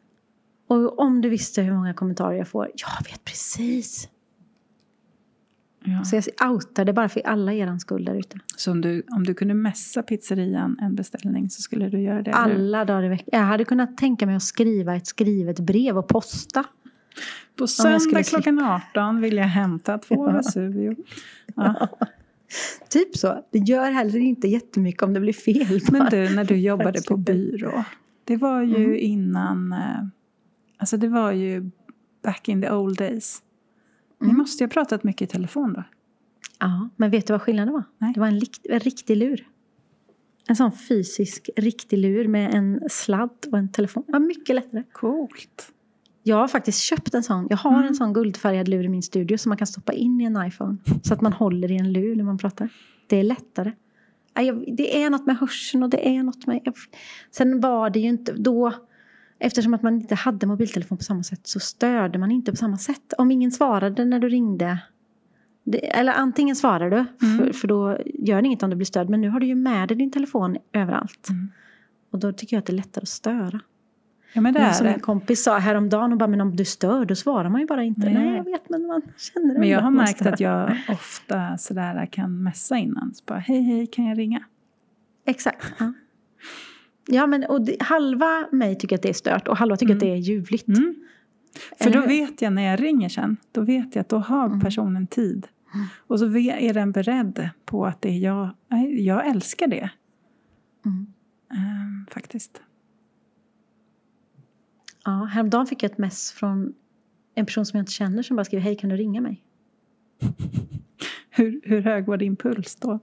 [0.68, 2.68] Och om du visste hur många kommentarer jag får.
[2.74, 4.08] Jag vet precis.
[5.92, 6.04] Ja.
[6.04, 8.38] Så jag outar det bara för alla eran skull där ute.
[8.56, 12.32] Så om du, om du kunde messa pizzerian en beställning så skulle du göra det?
[12.32, 13.28] Alla dagar i veckan.
[13.32, 16.64] Jag hade kunnat tänka mig att skriva ett skrivet brev och posta.
[17.58, 18.58] På söndag klockan
[18.92, 20.32] 18 vill jag hämta två Ja.
[20.32, 20.96] Vesuvio.
[21.54, 21.88] Ja.
[22.88, 23.44] Typ så.
[23.52, 25.80] Det gör heller inte jättemycket om det blir fel.
[25.92, 27.84] Men du, när du jobbade på byrå.
[28.24, 28.96] Det var ju Mm.
[28.96, 29.72] innan...
[29.72, 29.78] eh,
[30.80, 31.70] Alltså det var ju
[32.24, 33.42] back in the old days.
[34.20, 34.36] Ni Mm.
[34.38, 35.84] måste ju ha pratat mycket i telefon då.
[36.60, 37.82] Ja, men vet du vad skillnaden var?
[37.98, 38.12] Nej.
[38.14, 39.46] Det var en, likt, en riktig lur.
[40.48, 44.02] En sån fysisk riktig lur med en sladd och en telefon.
[44.06, 44.82] Det var mycket lättare.
[44.92, 45.72] Coolt.
[46.22, 47.46] Jag har faktiskt köpt en sån.
[47.50, 47.84] Jag har Mm.
[47.86, 50.76] en sån guldfärgad lur i min studio som man kan stoppa in i en iPhone.
[51.02, 52.68] Så att man håller i en lur när man pratar.
[53.06, 53.72] Det är lättare.
[54.76, 56.72] Det är något med hörseln och det är något med...
[57.30, 58.72] Sen var det ju inte då...
[59.38, 62.78] Eftersom att man inte hade mobiltelefon på samma sätt så störde man inte på samma
[62.78, 63.12] sätt.
[63.18, 64.78] Om ingen svarade när du ringde.
[65.64, 67.38] Det, eller antingen svarar du, Mm.
[67.38, 69.08] för, för då gör det inget om du blir störd.
[69.08, 71.28] Men nu har du ju med dig din telefon överallt.
[71.28, 71.48] Mm.
[72.10, 73.60] Och då tycker jag att det är lättare att störa.
[74.32, 74.92] Ja men det Men som det.
[74.92, 77.82] min kompis sa häromdagen, och bara, men om du stör då svarar man ju bara
[77.82, 78.00] inte.
[78.00, 79.60] Nej, Nej, jag vet men man känner det.
[79.60, 83.14] Men jag har märkt att jag ofta sådär kan messa innan.
[83.14, 84.44] Så bara, hej hej, kan jag ringa?
[85.26, 85.72] Exakt.
[85.78, 85.92] Ja,
[87.08, 90.00] ja men och det, halva mig tycker att det är stört och halva tycker att
[90.00, 90.68] det är ljuvligt.
[90.68, 90.94] Mm.
[91.80, 92.08] För då hur?
[92.08, 94.60] vet jag när jag ringer sen, då vet jag att då har Mm.
[94.60, 95.46] personen tid.
[95.74, 95.86] Mm.
[96.06, 98.50] Och så är den beredd på att det är jag.
[98.98, 99.90] Jag älskar det.
[100.86, 101.06] Mm.
[101.52, 102.62] Ehm, faktiskt.
[105.04, 106.74] Ja, häromdagen fick jag ett mess från
[107.34, 109.44] en person som jag inte känner som bara skrev hej kan du ringa mig?
[111.30, 112.98] Hur, hur hög var din puls då?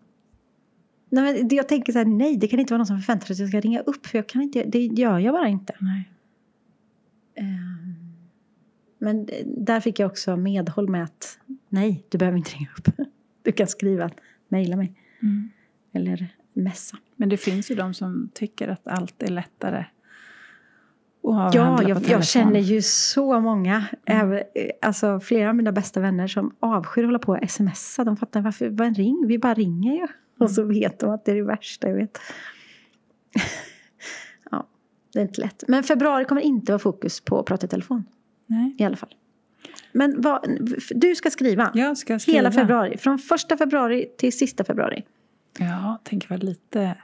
[1.10, 3.34] Nej, men jag tänker så här, nej det kan inte vara någon som förväntar sig
[3.34, 5.74] att jag ska ringa upp för jag kan inte, det gör jag bara inte.
[5.80, 6.10] Nej.
[7.36, 7.96] Ehm,
[8.98, 11.40] Men där fick jag också medhåll med att
[11.70, 12.88] nej, du behöver inte ringa upp.
[13.42, 14.10] Du kan skriva,
[14.48, 15.50] mejla mig Mm.
[15.94, 16.98] eller messa.
[17.16, 19.86] Men det finns ju de som tycker att allt är lättare
[21.28, 24.44] Ja, jag, jag känner ju så många, även, eh,
[24.82, 28.04] alltså flera av mina bästa vänner som avskyr att hålla på och smsa.
[28.04, 30.08] De fattar varför, en ring, vi bara ringer ju.
[30.38, 32.18] Och så vet de att det är det värsta jag vet.
[34.52, 34.68] ja,
[35.14, 35.64] det är inte lätt.
[35.68, 38.04] Men februari kommer inte vara fokus på att prata i telefon.
[38.46, 38.76] Nej.
[38.78, 39.16] I alla fall.
[39.92, 40.60] Men vad,
[40.90, 41.72] du ska skriva.
[41.74, 42.38] Jag ska skriva.
[42.38, 42.98] Hela februari.
[42.98, 45.04] Från första februari till sista februari.
[45.60, 46.96] Ja, tänker väl lite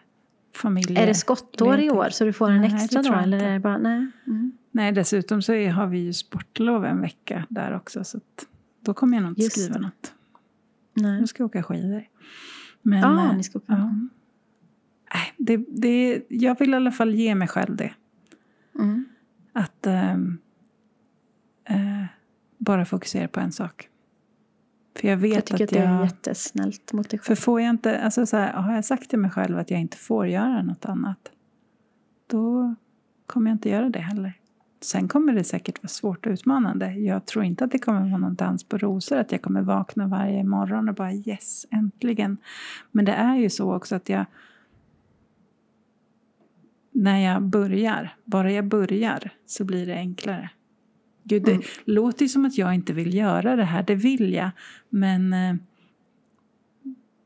[0.55, 1.01] familje...
[1.01, 3.59] Är det skottår i år så du får en Nej, extra jag Eller är det
[3.59, 4.07] bara, nej?
[4.27, 4.51] Mm.
[4.71, 8.03] Nej, dessutom så är, har vi ju sportlov en vecka där också.
[8.03, 8.19] Så
[8.79, 10.13] då kommer jag nog inte Just skriva något.
[10.93, 11.21] nej.
[11.21, 12.07] Nu ska jag åka skidor.
[12.81, 13.65] Men, Ja, eh, ni ska åka.
[13.73, 13.95] ja.
[15.37, 17.93] Det, det, jag vill i alla fall ge mig själv det.
[18.79, 19.05] Mm.
[19.53, 20.37] Att ehm,
[21.65, 22.03] eh,
[22.57, 23.89] bara fokusera på en sak.
[24.95, 26.03] För jag vet Jag tycker att, att det är jag...
[26.05, 27.35] jättesnällt mot dig För själv.
[27.35, 29.97] får jag inte, alltså så här, har jag sagt till mig själv att jag inte
[29.97, 31.31] får göra något annat,
[32.27, 32.75] då
[33.25, 34.33] kommer jag inte göra det heller.
[34.83, 36.93] Sen kommer det säkert vara svårt och utmanande.
[36.93, 40.07] Jag tror inte att det kommer vara någon dans på rosor, att jag kommer vakna
[40.07, 42.37] varje morgon och bara yes, äntligen.
[42.91, 44.25] Men det är ju så också att jag,
[46.91, 50.49] när jag börjar, bara jag börjar, så blir det enklare.
[51.23, 51.63] Gud, det Mm.
[51.85, 54.49] låter ju som att jag inte vill göra det här, det vill jag.
[54.89, 55.55] Men eh,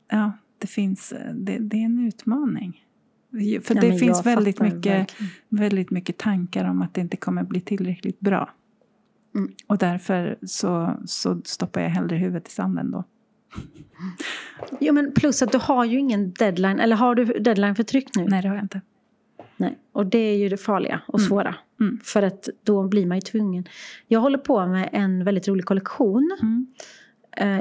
[0.10, 2.86] ja, det finns, eh, det, det är en utmaning.
[3.63, 5.31] För Ja, det finns väldigt mycket, verkligen.
[5.49, 8.49] väldigt mycket tankar om att det inte kommer bli tillräckligt bra.
[9.36, 9.51] Mm.
[9.67, 13.03] Och därför så, så stoppar jag hellre huvudet i sanden då.
[14.79, 16.79] Jo, men plus att du har ju ingen deadline.
[16.79, 18.25] Eller har du deadline för tryck nu?
[18.27, 18.81] Nej, det har jag inte.
[19.57, 19.77] Nej.
[19.91, 21.29] Och det är ju det farliga och Mm.
[21.29, 21.55] svåra.
[21.79, 21.99] Mm.
[22.03, 23.67] För att då blir man ju tvungen.
[24.07, 26.67] Jag håller på med en väldigt rolig kollektion Mm.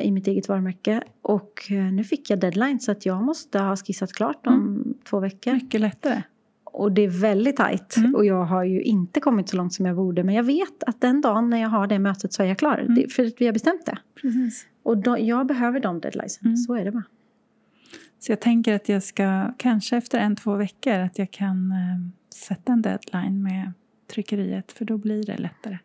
[0.02, 1.02] I mitt eget varumärke.
[1.22, 5.20] Och eh, nu fick jag deadline så att jag måste ha skissat klart om två
[5.20, 5.52] veckor.
[5.52, 6.22] Mycket lättare.
[6.64, 7.96] Och det är väldigt tajt.
[7.96, 8.14] Mm.
[8.14, 10.24] Och jag har ju inte kommit så långt som jag borde.
[10.24, 12.78] Men jag vet att den dagen när jag har det mötet så är jag klar.
[12.78, 12.94] Mm.
[12.94, 13.98] Det, för vi har bestämt det.
[14.22, 14.66] Precis.
[14.82, 16.46] Och då, jag behöver de deadlinesen.
[16.46, 16.56] Mm.
[16.56, 17.04] Så är det bara.
[18.18, 21.76] Så jag tänker att jag ska, kanske efter en, två veckor, att jag kan eh,
[22.34, 23.72] sätta en deadline med
[24.14, 24.72] tryckeriet.
[24.72, 25.78] För då blir det lättare.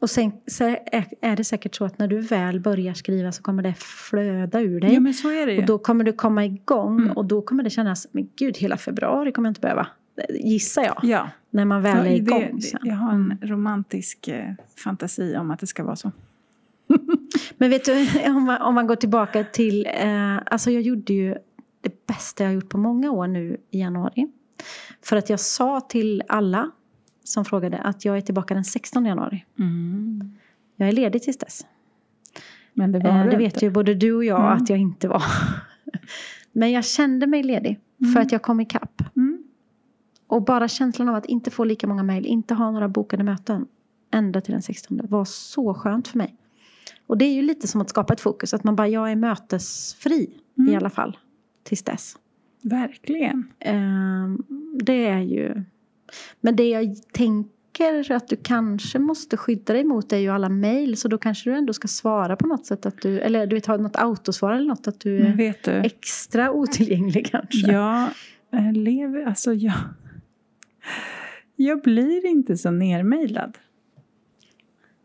[0.00, 3.42] Och sen så är, är det säkert så att när du väl börjar skriva så
[3.42, 4.94] kommer det flöda ur dig.
[4.94, 5.58] Ja, men så är det ju.
[5.60, 7.12] och då kommer du komma igång Mm.
[7.16, 9.86] och då kommer det kännas, men gud hela februari kommer jag inte behöva.
[10.40, 10.98] Gissar jag.
[11.02, 12.80] ja, När man väl är för igång det, sen.
[12.82, 13.38] jag har en Mm.
[13.42, 14.52] romantisk eh,
[14.84, 16.12] fantasi om att det ska vara så.
[17.58, 21.34] Men vet du, om man, om man går tillbaka till, eh, alltså jag gjorde ju
[21.80, 24.26] det bästa jag har gjort på många år nu i januari.
[25.02, 26.70] För att jag sa till alla
[27.26, 29.44] som frågade att jag är tillbaka den 16 januari.
[29.58, 30.30] Mm.
[30.76, 31.66] Jag är ledig tills dess.
[32.74, 33.64] Men det var Eh, det vet inte.
[33.64, 34.52] ju både du och jag Mm.
[34.62, 35.22] att jag inte var.
[36.52, 38.22] Men jag kände mig ledig för Mm.
[38.22, 39.02] att jag kom ikapp.
[39.16, 39.42] Mm.
[40.26, 43.66] Och bara känslan av att inte få lika många mejl, inte ha några bokade möten
[44.10, 46.34] ända till den 16 var så skönt för mig.
[47.06, 49.16] Och det är ju lite som att skapa ett fokus, att man bara, jag är
[49.16, 50.72] mötesfri Mm.
[50.72, 51.16] i alla fall
[51.62, 52.16] tills dess.
[52.62, 53.52] Verkligen.
[53.58, 54.42] Ehm,
[54.82, 55.62] det är ju...
[56.40, 60.96] Men det jag tänker att du kanske måste skydda dig mot är ju alla mejl,
[60.96, 63.66] så då kanske du ändå ska svara på något sätt att du, eller du vet
[63.66, 67.72] ha något autosvar eller något, att du är vet du, extra otillgänglig kanske.
[67.72, 68.08] jag
[68.52, 69.74] eh, lever, alltså jag,
[71.56, 73.58] jag blir inte så nermejlad.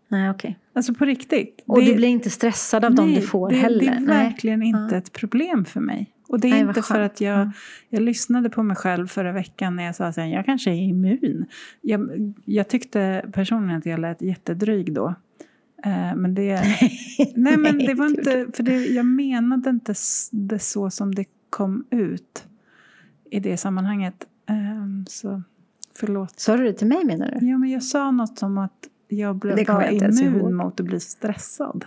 [0.08, 0.60] Nej, okej.
[0.74, 1.64] Alltså på riktigt.
[1.68, 3.80] Och Det- du blir inte stressad av dem nej, du får det, heller?
[3.80, 4.30] Det är Nej.
[4.30, 4.97] verkligen inte Ja.
[4.97, 6.11] ett problem för mig.
[6.32, 7.52] Och det är Nej, inte för att jag, Ja.
[7.90, 11.46] jag lyssnade på mig själv förra veckan när jag sa att jag kanske är immun.
[11.82, 15.16] Jag, jag tyckte personligen att jag lät jättedryg då.
[15.86, 16.62] Eh, men det,
[17.36, 19.94] nej, men det var inte, för det, jag menade inte
[20.32, 22.46] det så som det kom ut
[23.32, 24.28] i det sammanhanget.
[24.50, 24.56] Eh,
[25.08, 25.42] så
[25.96, 26.40] förlåt.
[26.40, 27.48] Sa du det till mig menar du?
[27.48, 30.12] Ja, men jag sa något som att jag blev ihåg.
[30.22, 31.86] immun mot att bli stressad.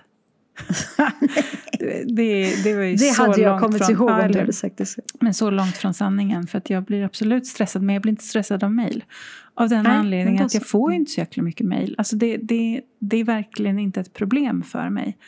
[2.07, 4.53] det, det, var ju Det så hade jag långt kommit från, ihåg om du hade
[4.53, 5.03] sagt det så.
[5.21, 6.47] Men så långt från sanningen.
[6.47, 7.83] För att jag blir absolut stressad.
[7.83, 9.05] Men jag blir inte stressad av mejl.
[9.55, 11.01] Av den Nej, anledningen att jag får ju Mm.
[11.03, 11.95] inte så jäkla mycket mejl.
[11.99, 15.19] Alltså det, det, det är verkligen inte ett problem för mig.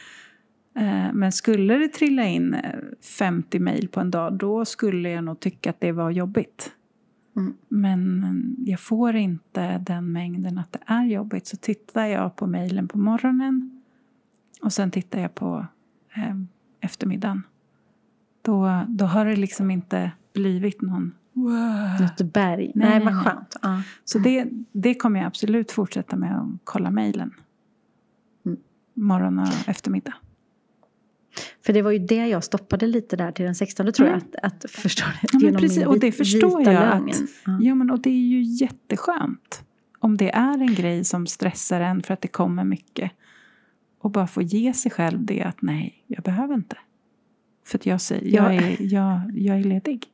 [0.78, 2.70] Eh, Men skulle det trilla in eh,
[3.18, 4.32] 50 mejl på en dag.
[4.38, 6.70] Då skulle jag nog tycka att det var jobbigt.
[7.36, 7.54] Mm.
[7.68, 11.46] Men eh, jag får inte den mängden att det är jobbigt.
[11.46, 13.75] Så tittar jag på mejlen på morgonen.
[14.62, 15.66] Och sen tittar jag på
[16.16, 16.36] eh,
[16.80, 17.42] eftermiddagen.
[18.42, 22.00] Då, då har det liksom inte blivit någon wow.
[22.00, 22.72] Något berg.
[22.74, 23.56] Nej, Nej, nej, vad skönt.
[23.62, 23.82] Ja.
[24.04, 27.34] Så det, det kommer jag absolut fortsätta med att kolla mejlen.
[28.46, 28.58] Mm.
[28.94, 30.14] Morgon och eftermiddag.
[31.66, 34.20] För det var ju det jag stoppade lite där till den 16 tror Mm.
[34.32, 34.40] jag.
[34.46, 35.28] Att, att förstå det.
[35.32, 35.78] Ja, genom precis.
[35.78, 37.08] min Och det förstår vita jag lögn.
[37.10, 37.58] att- Ja.
[37.60, 39.62] Ja, men och det är ju jätteskönt
[39.98, 43.12] om det är en grej som stressar en för att det kommer mycket
[44.06, 46.76] och bara få ge sig själv det att nej, jag behöver inte.
[47.64, 48.62] För att jag säger, jag Ja.
[48.62, 50.04] är, jag, jag är ledig.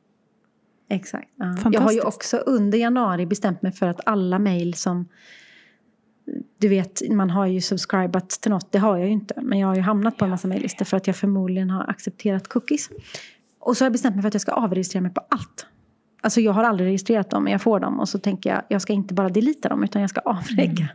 [0.89, 1.29] Exakt.
[1.35, 1.71] Ja.
[1.71, 5.07] Jag har ju också under januari bestämt mig för att alla mejl som
[6.57, 9.41] du vet, man har ju subscribat till något, det har jag ju inte.
[9.41, 12.47] Men jag har ju hamnat på en massa mejllistor för att jag förmodligen har accepterat
[12.47, 12.89] cookies.
[13.59, 15.65] Och så har jag bestämt mig för att jag ska avregistrera mig på allt.
[16.21, 17.99] Alltså jag har aldrig registrerat dem, men jag får dem.
[17.99, 20.89] Och så tänker jag, jag ska inte bara delita dem, utan jag ska avregga.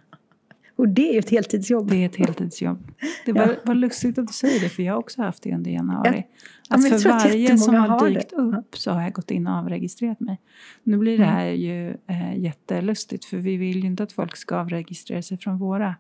[0.78, 1.90] Och det är ett heltidsjobb.
[1.90, 2.90] Det är ett heltidsjobb.
[3.26, 3.54] Det var, Ja.
[3.64, 6.26] var lustigt att du säger det, för jag har också haft det under januari.
[6.68, 8.36] Ja, Att för att varje som har dykt det.
[8.36, 10.40] upp så har jag gått in och avregistrerat mig.
[10.82, 11.34] Nu blir det Mm.
[11.36, 15.58] här ju eh, jättelustigt, för vi vill ju inte att folk ska avregistrera sig från
[15.58, 15.94] våra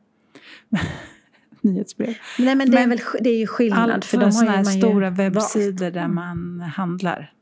[1.60, 2.14] nyhetsbrev.
[2.38, 3.90] Nej men det, är, Men väl, det är ju skillnad.
[3.90, 7.32] Allt för för sådana här stora webbsidor där man handlar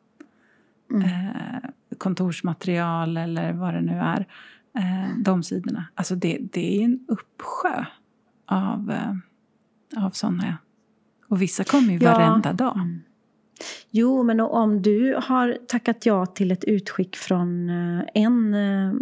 [0.90, 1.02] Mm.
[1.02, 4.26] eh, kontorsmaterial eller vad det nu är.
[4.76, 5.84] Eh, de sidorna.
[5.94, 7.84] Alltså det, det är en uppsjö
[8.46, 10.58] av, eh, av sådana.
[11.28, 12.12] Och vissa kommer ju Ja.
[12.12, 12.76] varenda dag.
[12.76, 13.00] Mm.
[13.90, 18.92] Jo, men om du har tackat ja till ett utskick från eh, en, eh,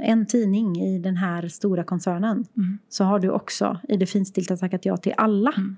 [0.00, 2.78] en tidning i den här stora koncernen Mm.
[2.88, 5.76] så har du också i det finstilta tackat ja till alla Mm.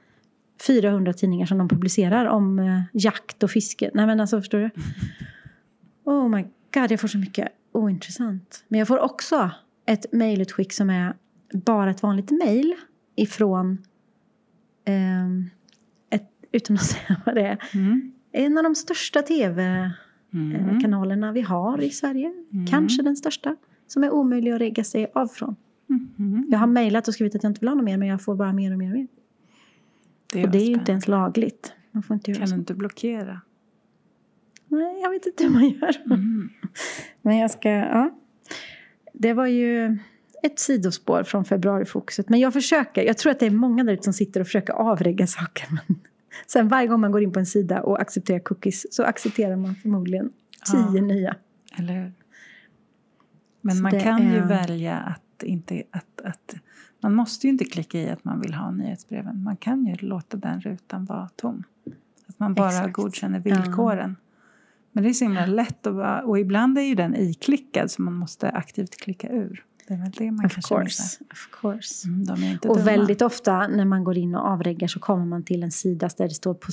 [0.66, 3.91] 400 tidningar som de publicerar om jakt och fiske.
[3.95, 4.70] Nej men alltså förstår du?
[6.05, 6.43] Oh my
[6.75, 8.64] god, jag får så mycket ointressant.
[8.68, 9.51] Men jag får också
[9.87, 11.16] ett mejlutskick som är
[11.53, 12.75] bara ett vanligt mejl
[13.16, 13.79] ifrån
[14.85, 15.45] ehm,
[16.11, 18.12] ett, utan att säga vad det är, Mm.
[18.33, 19.27] en av de största Mm.
[19.29, 22.33] tv-kanalerna vi har i Sverige.
[22.53, 22.66] Mm.
[22.66, 23.57] Kanske den största.
[23.87, 25.57] Som är omöjlig att regga sig av från.
[26.18, 26.47] Mm.
[26.51, 28.35] Jag har mejlat och skrivit att jag inte vill ha något mer men jag får
[28.37, 29.09] bara mer och mer och mer.
[30.33, 31.72] Det och det är ju inte ens lagligt.
[31.91, 32.55] Man får inte göra Kan så.
[32.55, 33.41] du inte blockera?
[34.68, 36.03] Nej, jag vet inte hur man gör.
[36.07, 36.51] Mm.
[37.22, 38.11] Men jag ska, ja.
[39.12, 39.99] Det var ju
[40.43, 42.29] ett sidospår från februarifokuset.
[42.29, 44.72] Men jag försöker, jag tror att det är många där ute som sitter och försöker
[44.72, 45.68] avregga saker.
[45.70, 45.97] Men
[46.47, 49.75] sen varje gång man går in på en sida och accepterar cookies så accepterar man
[49.75, 50.33] förmodligen
[50.72, 51.03] tio Ja.
[51.03, 51.37] nya.
[51.79, 52.12] Eller hur?
[53.61, 55.83] Men Så man kan ju är- välja att inte...
[55.91, 56.55] Att, att,
[57.01, 59.43] man måste ju inte klicka i att man vill ha nyhetsbreven.
[59.43, 61.64] Man kan ju låta den rutan vara tom.
[62.27, 62.93] Att man bara Exakt.
[62.93, 64.16] godkänner villkoren.
[64.97, 68.03] Men det är så himla lätt att vara, och ibland är ju den iklickad så
[68.03, 69.64] man måste aktivt klicka ur.
[69.88, 71.05] Det är väl det man Of kanske missar.
[71.05, 71.24] course.
[71.32, 72.09] Of course.
[72.09, 72.86] Mm, de är inte Och dumma.
[72.86, 76.28] väldigt ofta när man går in och avreggar så kommer man till en sida där
[76.28, 76.68] det står på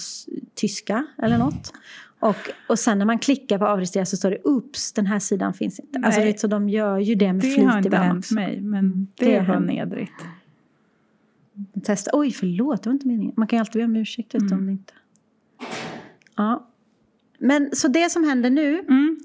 [0.55, 1.73] tyska eller något.
[2.19, 2.35] Och,
[2.69, 5.79] och sen när man klickar på avregistrera så står det oops, den här sidan finns
[5.79, 5.99] inte.
[6.03, 6.31] Alltså Nej.
[6.31, 9.07] vet, så de gör ju det med Det flit har inte ibland hänt mig, men
[9.15, 10.13] det, Det var nedrigt.
[11.83, 12.11] Testa.
[12.13, 13.33] Oj, förlåt, det var inte meningen.
[13.37, 14.53] Man kan ju alltid be om ursäkt Mm.
[14.57, 14.93] om det inte...
[16.35, 16.67] Ja.
[17.41, 19.19] Men så det som händer nu, Mm.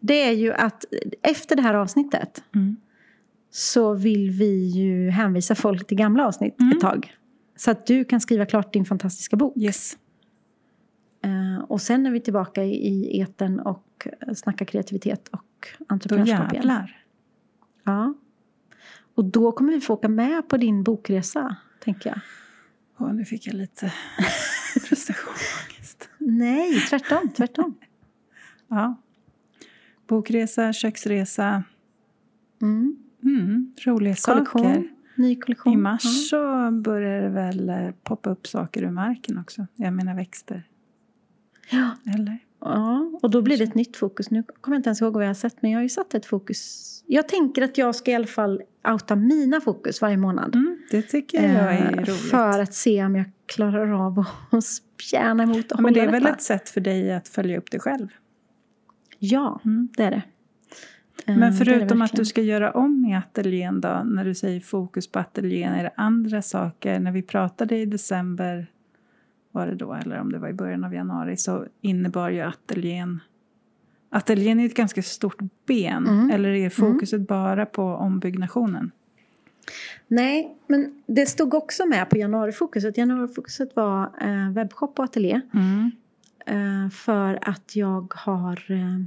[0.00, 0.84] det är ju att
[1.22, 2.76] efter det här avsnittet Mm.
[3.50, 6.72] så vill vi ju hänvisa folk till gamla avsnitt Mm.
[6.76, 7.14] ett tag.
[7.56, 9.56] Så att du kan skriva klart din fantastiska bok.
[9.56, 9.96] Yes.
[11.24, 16.40] Eh, och sen är vi tillbaka i, i eten och snackar kreativitet och Då entreprenörskap
[16.52, 16.54] igen.
[16.54, 17.04] jävlar.
[17.84, 18.14] Ja.
[19.14, 22.20] Och då kommer vi få åka med på din bokresa, tänker jag.
[22.98, 23.92] Åh, nu fick jag lite
[24.88, 25.71] prestationsångest.
[26.26, 27.74] Nej, tvärtom, tvärtom.
[28.68, 28.96] Ja.
[30.06, 31.64] Bokresa, köksresa,
[32.62, 32.96] Mm.
[33.24, 34.88] mm, roliga Kollektion, saker.
[35.16, 35.72] ny kollektion.
[35.72, 39.66] I mars så börjar det väl poppa upp saker ur marken också.
[39.76, 40.68] Jag menar växter.
[41.70, 41.90] Ja.
[42.14, 42.38] Eller?
[42.64, 44.30] Ja, och då blir det ett nytt fokus.
[44.30, 46.14] Nu kommer jag inte ens ihåg vad jag har sett, men jag har ju satt
[46.14, 46.88] ett fokus.
[47.06, 50.54] Jag tänker att jag ska i alla fall outa mina fokus varje månad.
[50.54, 52.10] Mm, det tycker jag är Eh, roligt.
[52.30, 54.64] För att se om jag klarar av att
[54.98, 56.34] spjärna emot och ja, men det hålla är väl detta.
[56.34, 58.08] ett sätt för dig att följa upp dig själv.
[59.18, 59.88] Ja, Mm.
[59.96, 60.22] det är det.
[61.26, 64.24] Eh, Men det är det förutom att du ska göra om i ateljén då, när
[64.24, 67.00] du säger fokus på ateljén, är det andra saker?
[67.00, 68.66] När vi pratade i december,
[69.52, 73.20] var det då, eller om det var i början av januari, så innebar ju ateljén
[74.14, 76.30] Ateljén är ett ganska stort ben, Mm.
[76.30, 78.90] eller är fokuset bara på ombyggnationen?
[80.08, 82.98] Nej, men det stod också med på januarifokuset.
[82.98, 85.40] Januarifokuset var eh, webbshop och ateljé.
[85.54, 85.90] Mm.
[86.46, 89.04] Eh, för att jag har eh,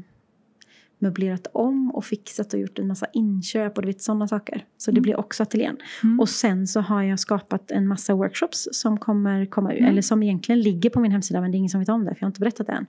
[1.00, 4.66] möblerat om och fixat och gjort en massa inköp och du vet sådana saker.
[4.78, 5.02] Så det Mm.
[5.04, 5.78] blir också ateljén.
[6.04, 6.20] Mm.
[6.20, 9.80] Och sen så har jag skapat en massa workshops som kommer komma ut.
[9.80, 9.92] Mm.
[9.92, 12.16] Eller som egentligen ligger på min hemsida men det är ingen som vet om det
[12.16, 12.88] för jag har inte berättat det än.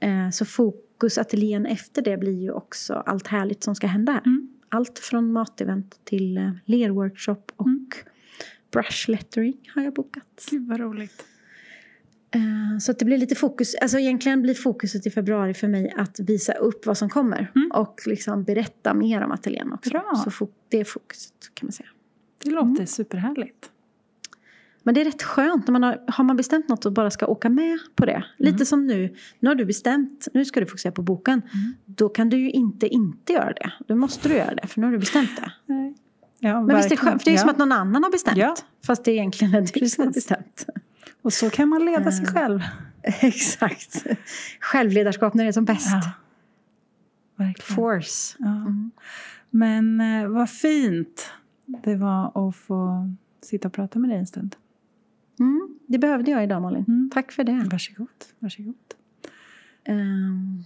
[0.00, 4.22] Eh, så fokusateljén efter det blir ju också allt härligt som ska hända här.
[4.26, 4.48] Mm.
[4.68, 7.86] Allt från matevent till eh, lerworkshop och Mm.
[8.72, 10.46] brush lettering har jag bokat.
[10.50, 11.24] Gud vad roligt.
[12.34, 16.20] Eh, Så det blir lite fokus, alltså egentligen blir fokuset i februari för mig att
[16.20, 17.50] visa upp vad som kommer.
[17.56, 17.70] Mm.
[17.74, 19.90] Och liksom berätta mer om ateljén också.
[19.90, 20.24] Bra.
[20.30, 21.88] Så det är fokuset kan man säga.
[22.44, 23.70] Det låter superhärligt.
[24.82, 27.26] Men det är rätt skönt när man har, har man bestämt något och bara ska
[27.26, 28.24] åka med på det.
[28.38, 28.66] Lite Mm.
[28.66, 31.42] som nu, nu har du bestämt, nu ska du fokusera på boken.
[31.54, 31.74] Mm.
[31.84, 33.72] Då kan du ju inte inte göra det.
[33.88, 35.52] Då måste du göra det för nu har du bestämt det.
[35.72, 35.94] Nej.
[36.38, 37.12] Ja, Men visst är det verkligen.
[37.12, 37.40] skönt, för det är ja.
[37.40, 38.36] som att någon annan har bestämt.
[38.38, 38.54] Ja.
[38.86, 40.66] Fast det är egentligen är du som har bestämt.
[41.24, 42.34] Och så kan man leda sig Mm.
[42.34, 42.60] själv.
[43.02, 44.06] Exakt.
[44.60, 45.88] Självledarskap när det är som bäst.
[45.90, 46.10] Ja.
[47.36, 47.76] Verkligen.
[47.76, 48.36] Force.
[48.38, 48.46] Ja.
[48.48, 48.90] Mm.
[49.50, 51.30] Men eh, vad fint
[51.84, 53.08] det var att få
[53.42, 54.56] sitta och prata med dig en stund.
[55.40, 56.84] Mm, det behövde jag idag Malin.
[56.88, 57.10] Mm.
[57.14, 57.66] Tack för det.
[57.72, 58.08] Varsågod.
[58.38, 58.74] Varsågod.
[59.84, 60.64] Ehm,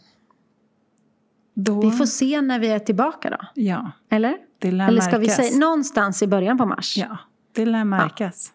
[1.54, 3.38] Då, vi får se när vi är tillbaka då.
[3.54, 4.36] Ja, Eller?
[4.60, 5.36] Eller ska vi märkas.
[5.36, 6.96] säga någonstans i början på mars?
[6.96, 7.18] Ja,
[7.52, 8.52] det lär märkas.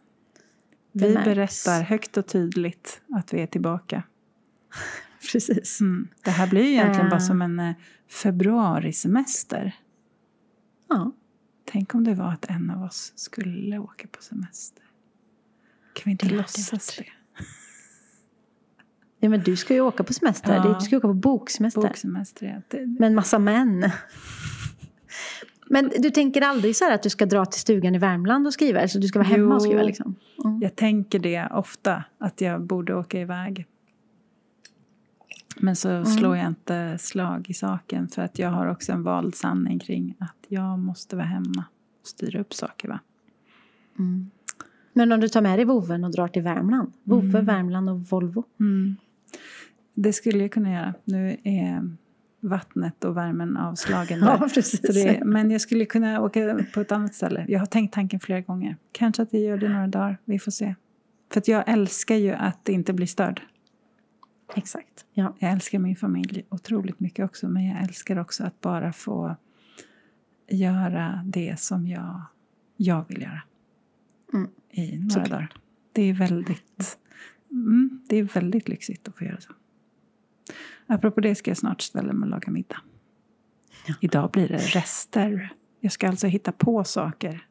[0.94, 1.26] Det vi märks.
[1.26, 4.04] berättar högt och tydligt att vi är tillbaka.
[5.32, 5.82] Precis.
[5.82, 6.08] Mm.
[6.24, 7.10] Det här blir ju egentligen Eh.
[7.10, 7.74] bara som en eh,
[8.10, 9.76] februarisemester.
[10.89, 11.12] Ja.
[11.66, 14.84] Tänk om det var att en av oss skulle åka på semester.
[15.94, 17.06] Kan vi inte Det låtsas det?
[19.20, 20.56] ja, men du ska ju åka på semester.
[20.56, 20.76] Ja.
[20.80, 21.82] Du ska åka på boksemester.
[21.82, 22.62] Boksemester, ja.
[22.68, 23.89] Det, Med en massa män.
[25.74, 28.54] Men du tänker aldrig så här att du ska dra till stugan i Värmland och
[28.54, 28.88] skriva?
[28.88, 29.56] Så du ska vara hemma Jo.
[29.56, 30.16] och skriva liksom?
[30.46, 30.62] Mm.
[30.62, 33.66] Jag tänker det ofta, att jag borde åka iväg.
[35.58, 36.06] Men så Mm.
[36.06, 40.16] slår jag inte slag i saken för att jag har också en vald sanning kring
[40.20, 41.64] att jag måste vara hemma
[42.02, 42.88] och styra upp saker.
[42.88, 43.00] Va?
[44.00, 44.30] Mm.
[44.94, 46.94] Men om du tar med dig voven och drar till Värmland?
[47.04, 47.46] Vove, Mm.
[47.46, 48.44] Värmland och Volvo.
[48.60, 48.96] Mm.
[49.94, 50.94] Det skulle jag kunna göra.
[51.04, 51.96] Nu är
[52.44, 53.54] vattnet och värmen
[54.20, 54.50] där.
[54.54, 54.82] precis.
[54.82, 57.46] Så det, men jag skulle kunna åka på ett annat ställe.
[57.48, 58.78] Jag har tänkt tanken flera gånger.
[58.91, 60.18] Kanske att jag gör det några dagar.
[60.26, 60.76] Vi får se.
[61.32, 63.41] För att jag älskar ju att inte bli störd.
[64.56, 65.06] Exakt.
[65.14, 65.36] Ja.
[65.39, 67.48] Jag älskar min familj otroligt mycket också.
[67.48, 69.36] Men jag älskar också att bara få
[70.50, 72.22] göra det som jag,
[72.78, 73.41] jag vill göra.
[74.34, 74.50] Mm.
[74.70, 75.30] I några Såklart.
[75.30, 75.52] dagar.
[75.91, 76.98] Det är väldigt,
[77.52, 79.54] mm, det är väldigt lyxigt att få göra så.
[80.88, 82.78] Apropå det ska jag snart ställa mig och laga middag.
[83.88, 83.94] Ja.
[84.02, 85.54] Idag blir det rester.
[85.80, 87.48] Jag ska alltså hitta på saker.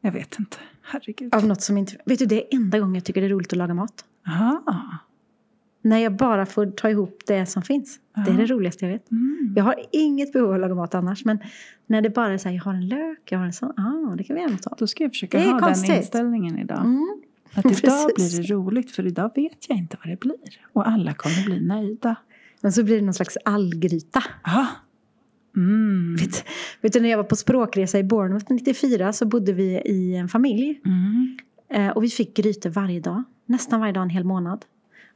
[0.00, 0.56] Jag vet inte.
[0.82, 1.34] Herregud.
[1.34, 1.96] Av något som inte...
[2.04, 4.04] Vet du, det är enda gången jag tycker det är roligt att laga mat.
[4.26, 4.98] Aha.
[5.82, 8.00] När jag bara får ta ihop det som finns.
[8.24, 9.10] Det är det roligaste jag vet.
[9.10, 9.52] Mm.
[9.56, 11.24] Jag har inget behov av att laga mat annars.
[11.24, 11.38] Men
[11.86, 13.72] när det bara är så här, jag har en lök, jag har en sån.
[13.76, 14.74] Ah, det kan vi gärna ta.
[14.78, 15.88] Då ska jag försöka ha konstigt.
[15.88, 16.80] den inställningen idag.
[16.80, 17.22] Mm.
[17.54, 18.38] Att idag Precis.
[18.38, 20.66] blir det roligt för idag vet jag inte vad det blir.
[20.72, 22.16] Och alla kommer bli nöjda.
[22.60, 24.24] Men så blir det någon slags allgryta.
[24.42, 24.66] Ah.
[25.56, 26.16] Mm.
[26.16, 26.44] Vet,
[26.80, 30.28] vet du, när jag var på språkresa i Bournemouth 94 så bodde vi i en
[30.28, 30.80] familj.
[30.84, 31.38] Mm.
[31.70, 33.22] Eh, och vi fick grytor varje dag.
[33.46, 34.64] Nästan varje dag en hel månad.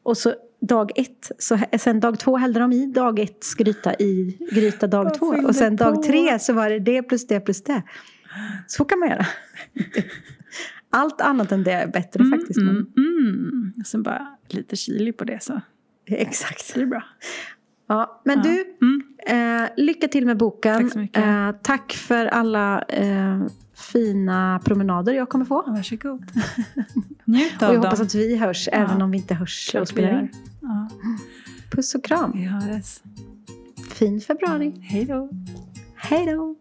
[0.03, 4.39] Och så dag ett, så, sen dag två hällde de i dag ett gryta i
[4.53, 5.27] gryta dag två.
[5.27, 6.03] Och sen dag på?
[6.03, 7.83] tre så var det det plus det plus det.
[8.67, 9.27] Så kan man göra.
[10.93, 12.61] Allt annat än det är bättre Mm, faktiskt.
[12.61, 13.73] Mm, mm.
[13.81, 15.61] Och sen bara lite chili på det så
[16.07, 16.75] Exakt.
[16.75, 17.03] det bra.
[17.87, 18.43] Ja, men Ja.
[18.45, 19.63] du, Mm.
[19.65, 20.83] eh, lycka till med boken.
[20.83, 21.23] Tack så mycket.
[21.25, 23.43] Eh, tack för alla eh,
[23.93, 25.63] fina promenader jag kommer få.
[25.67, 26.25] Varsågod.
[27.25, 28.07] Njut Och av jag hoppas dem.
[28.07, 28.79] att vi hörs Ja.
[28.79, 30.29] även om vi inte hörs och spelar in.
[30.61, 30.89] Ja,
[31.71, 32.33] Puss och kram.
[32.35, 33.01] vi hörs.
[33.91, 34.73] Fin februari.
[34.83, 35.29] Hej då.
[35.97, 36.57] Hej då.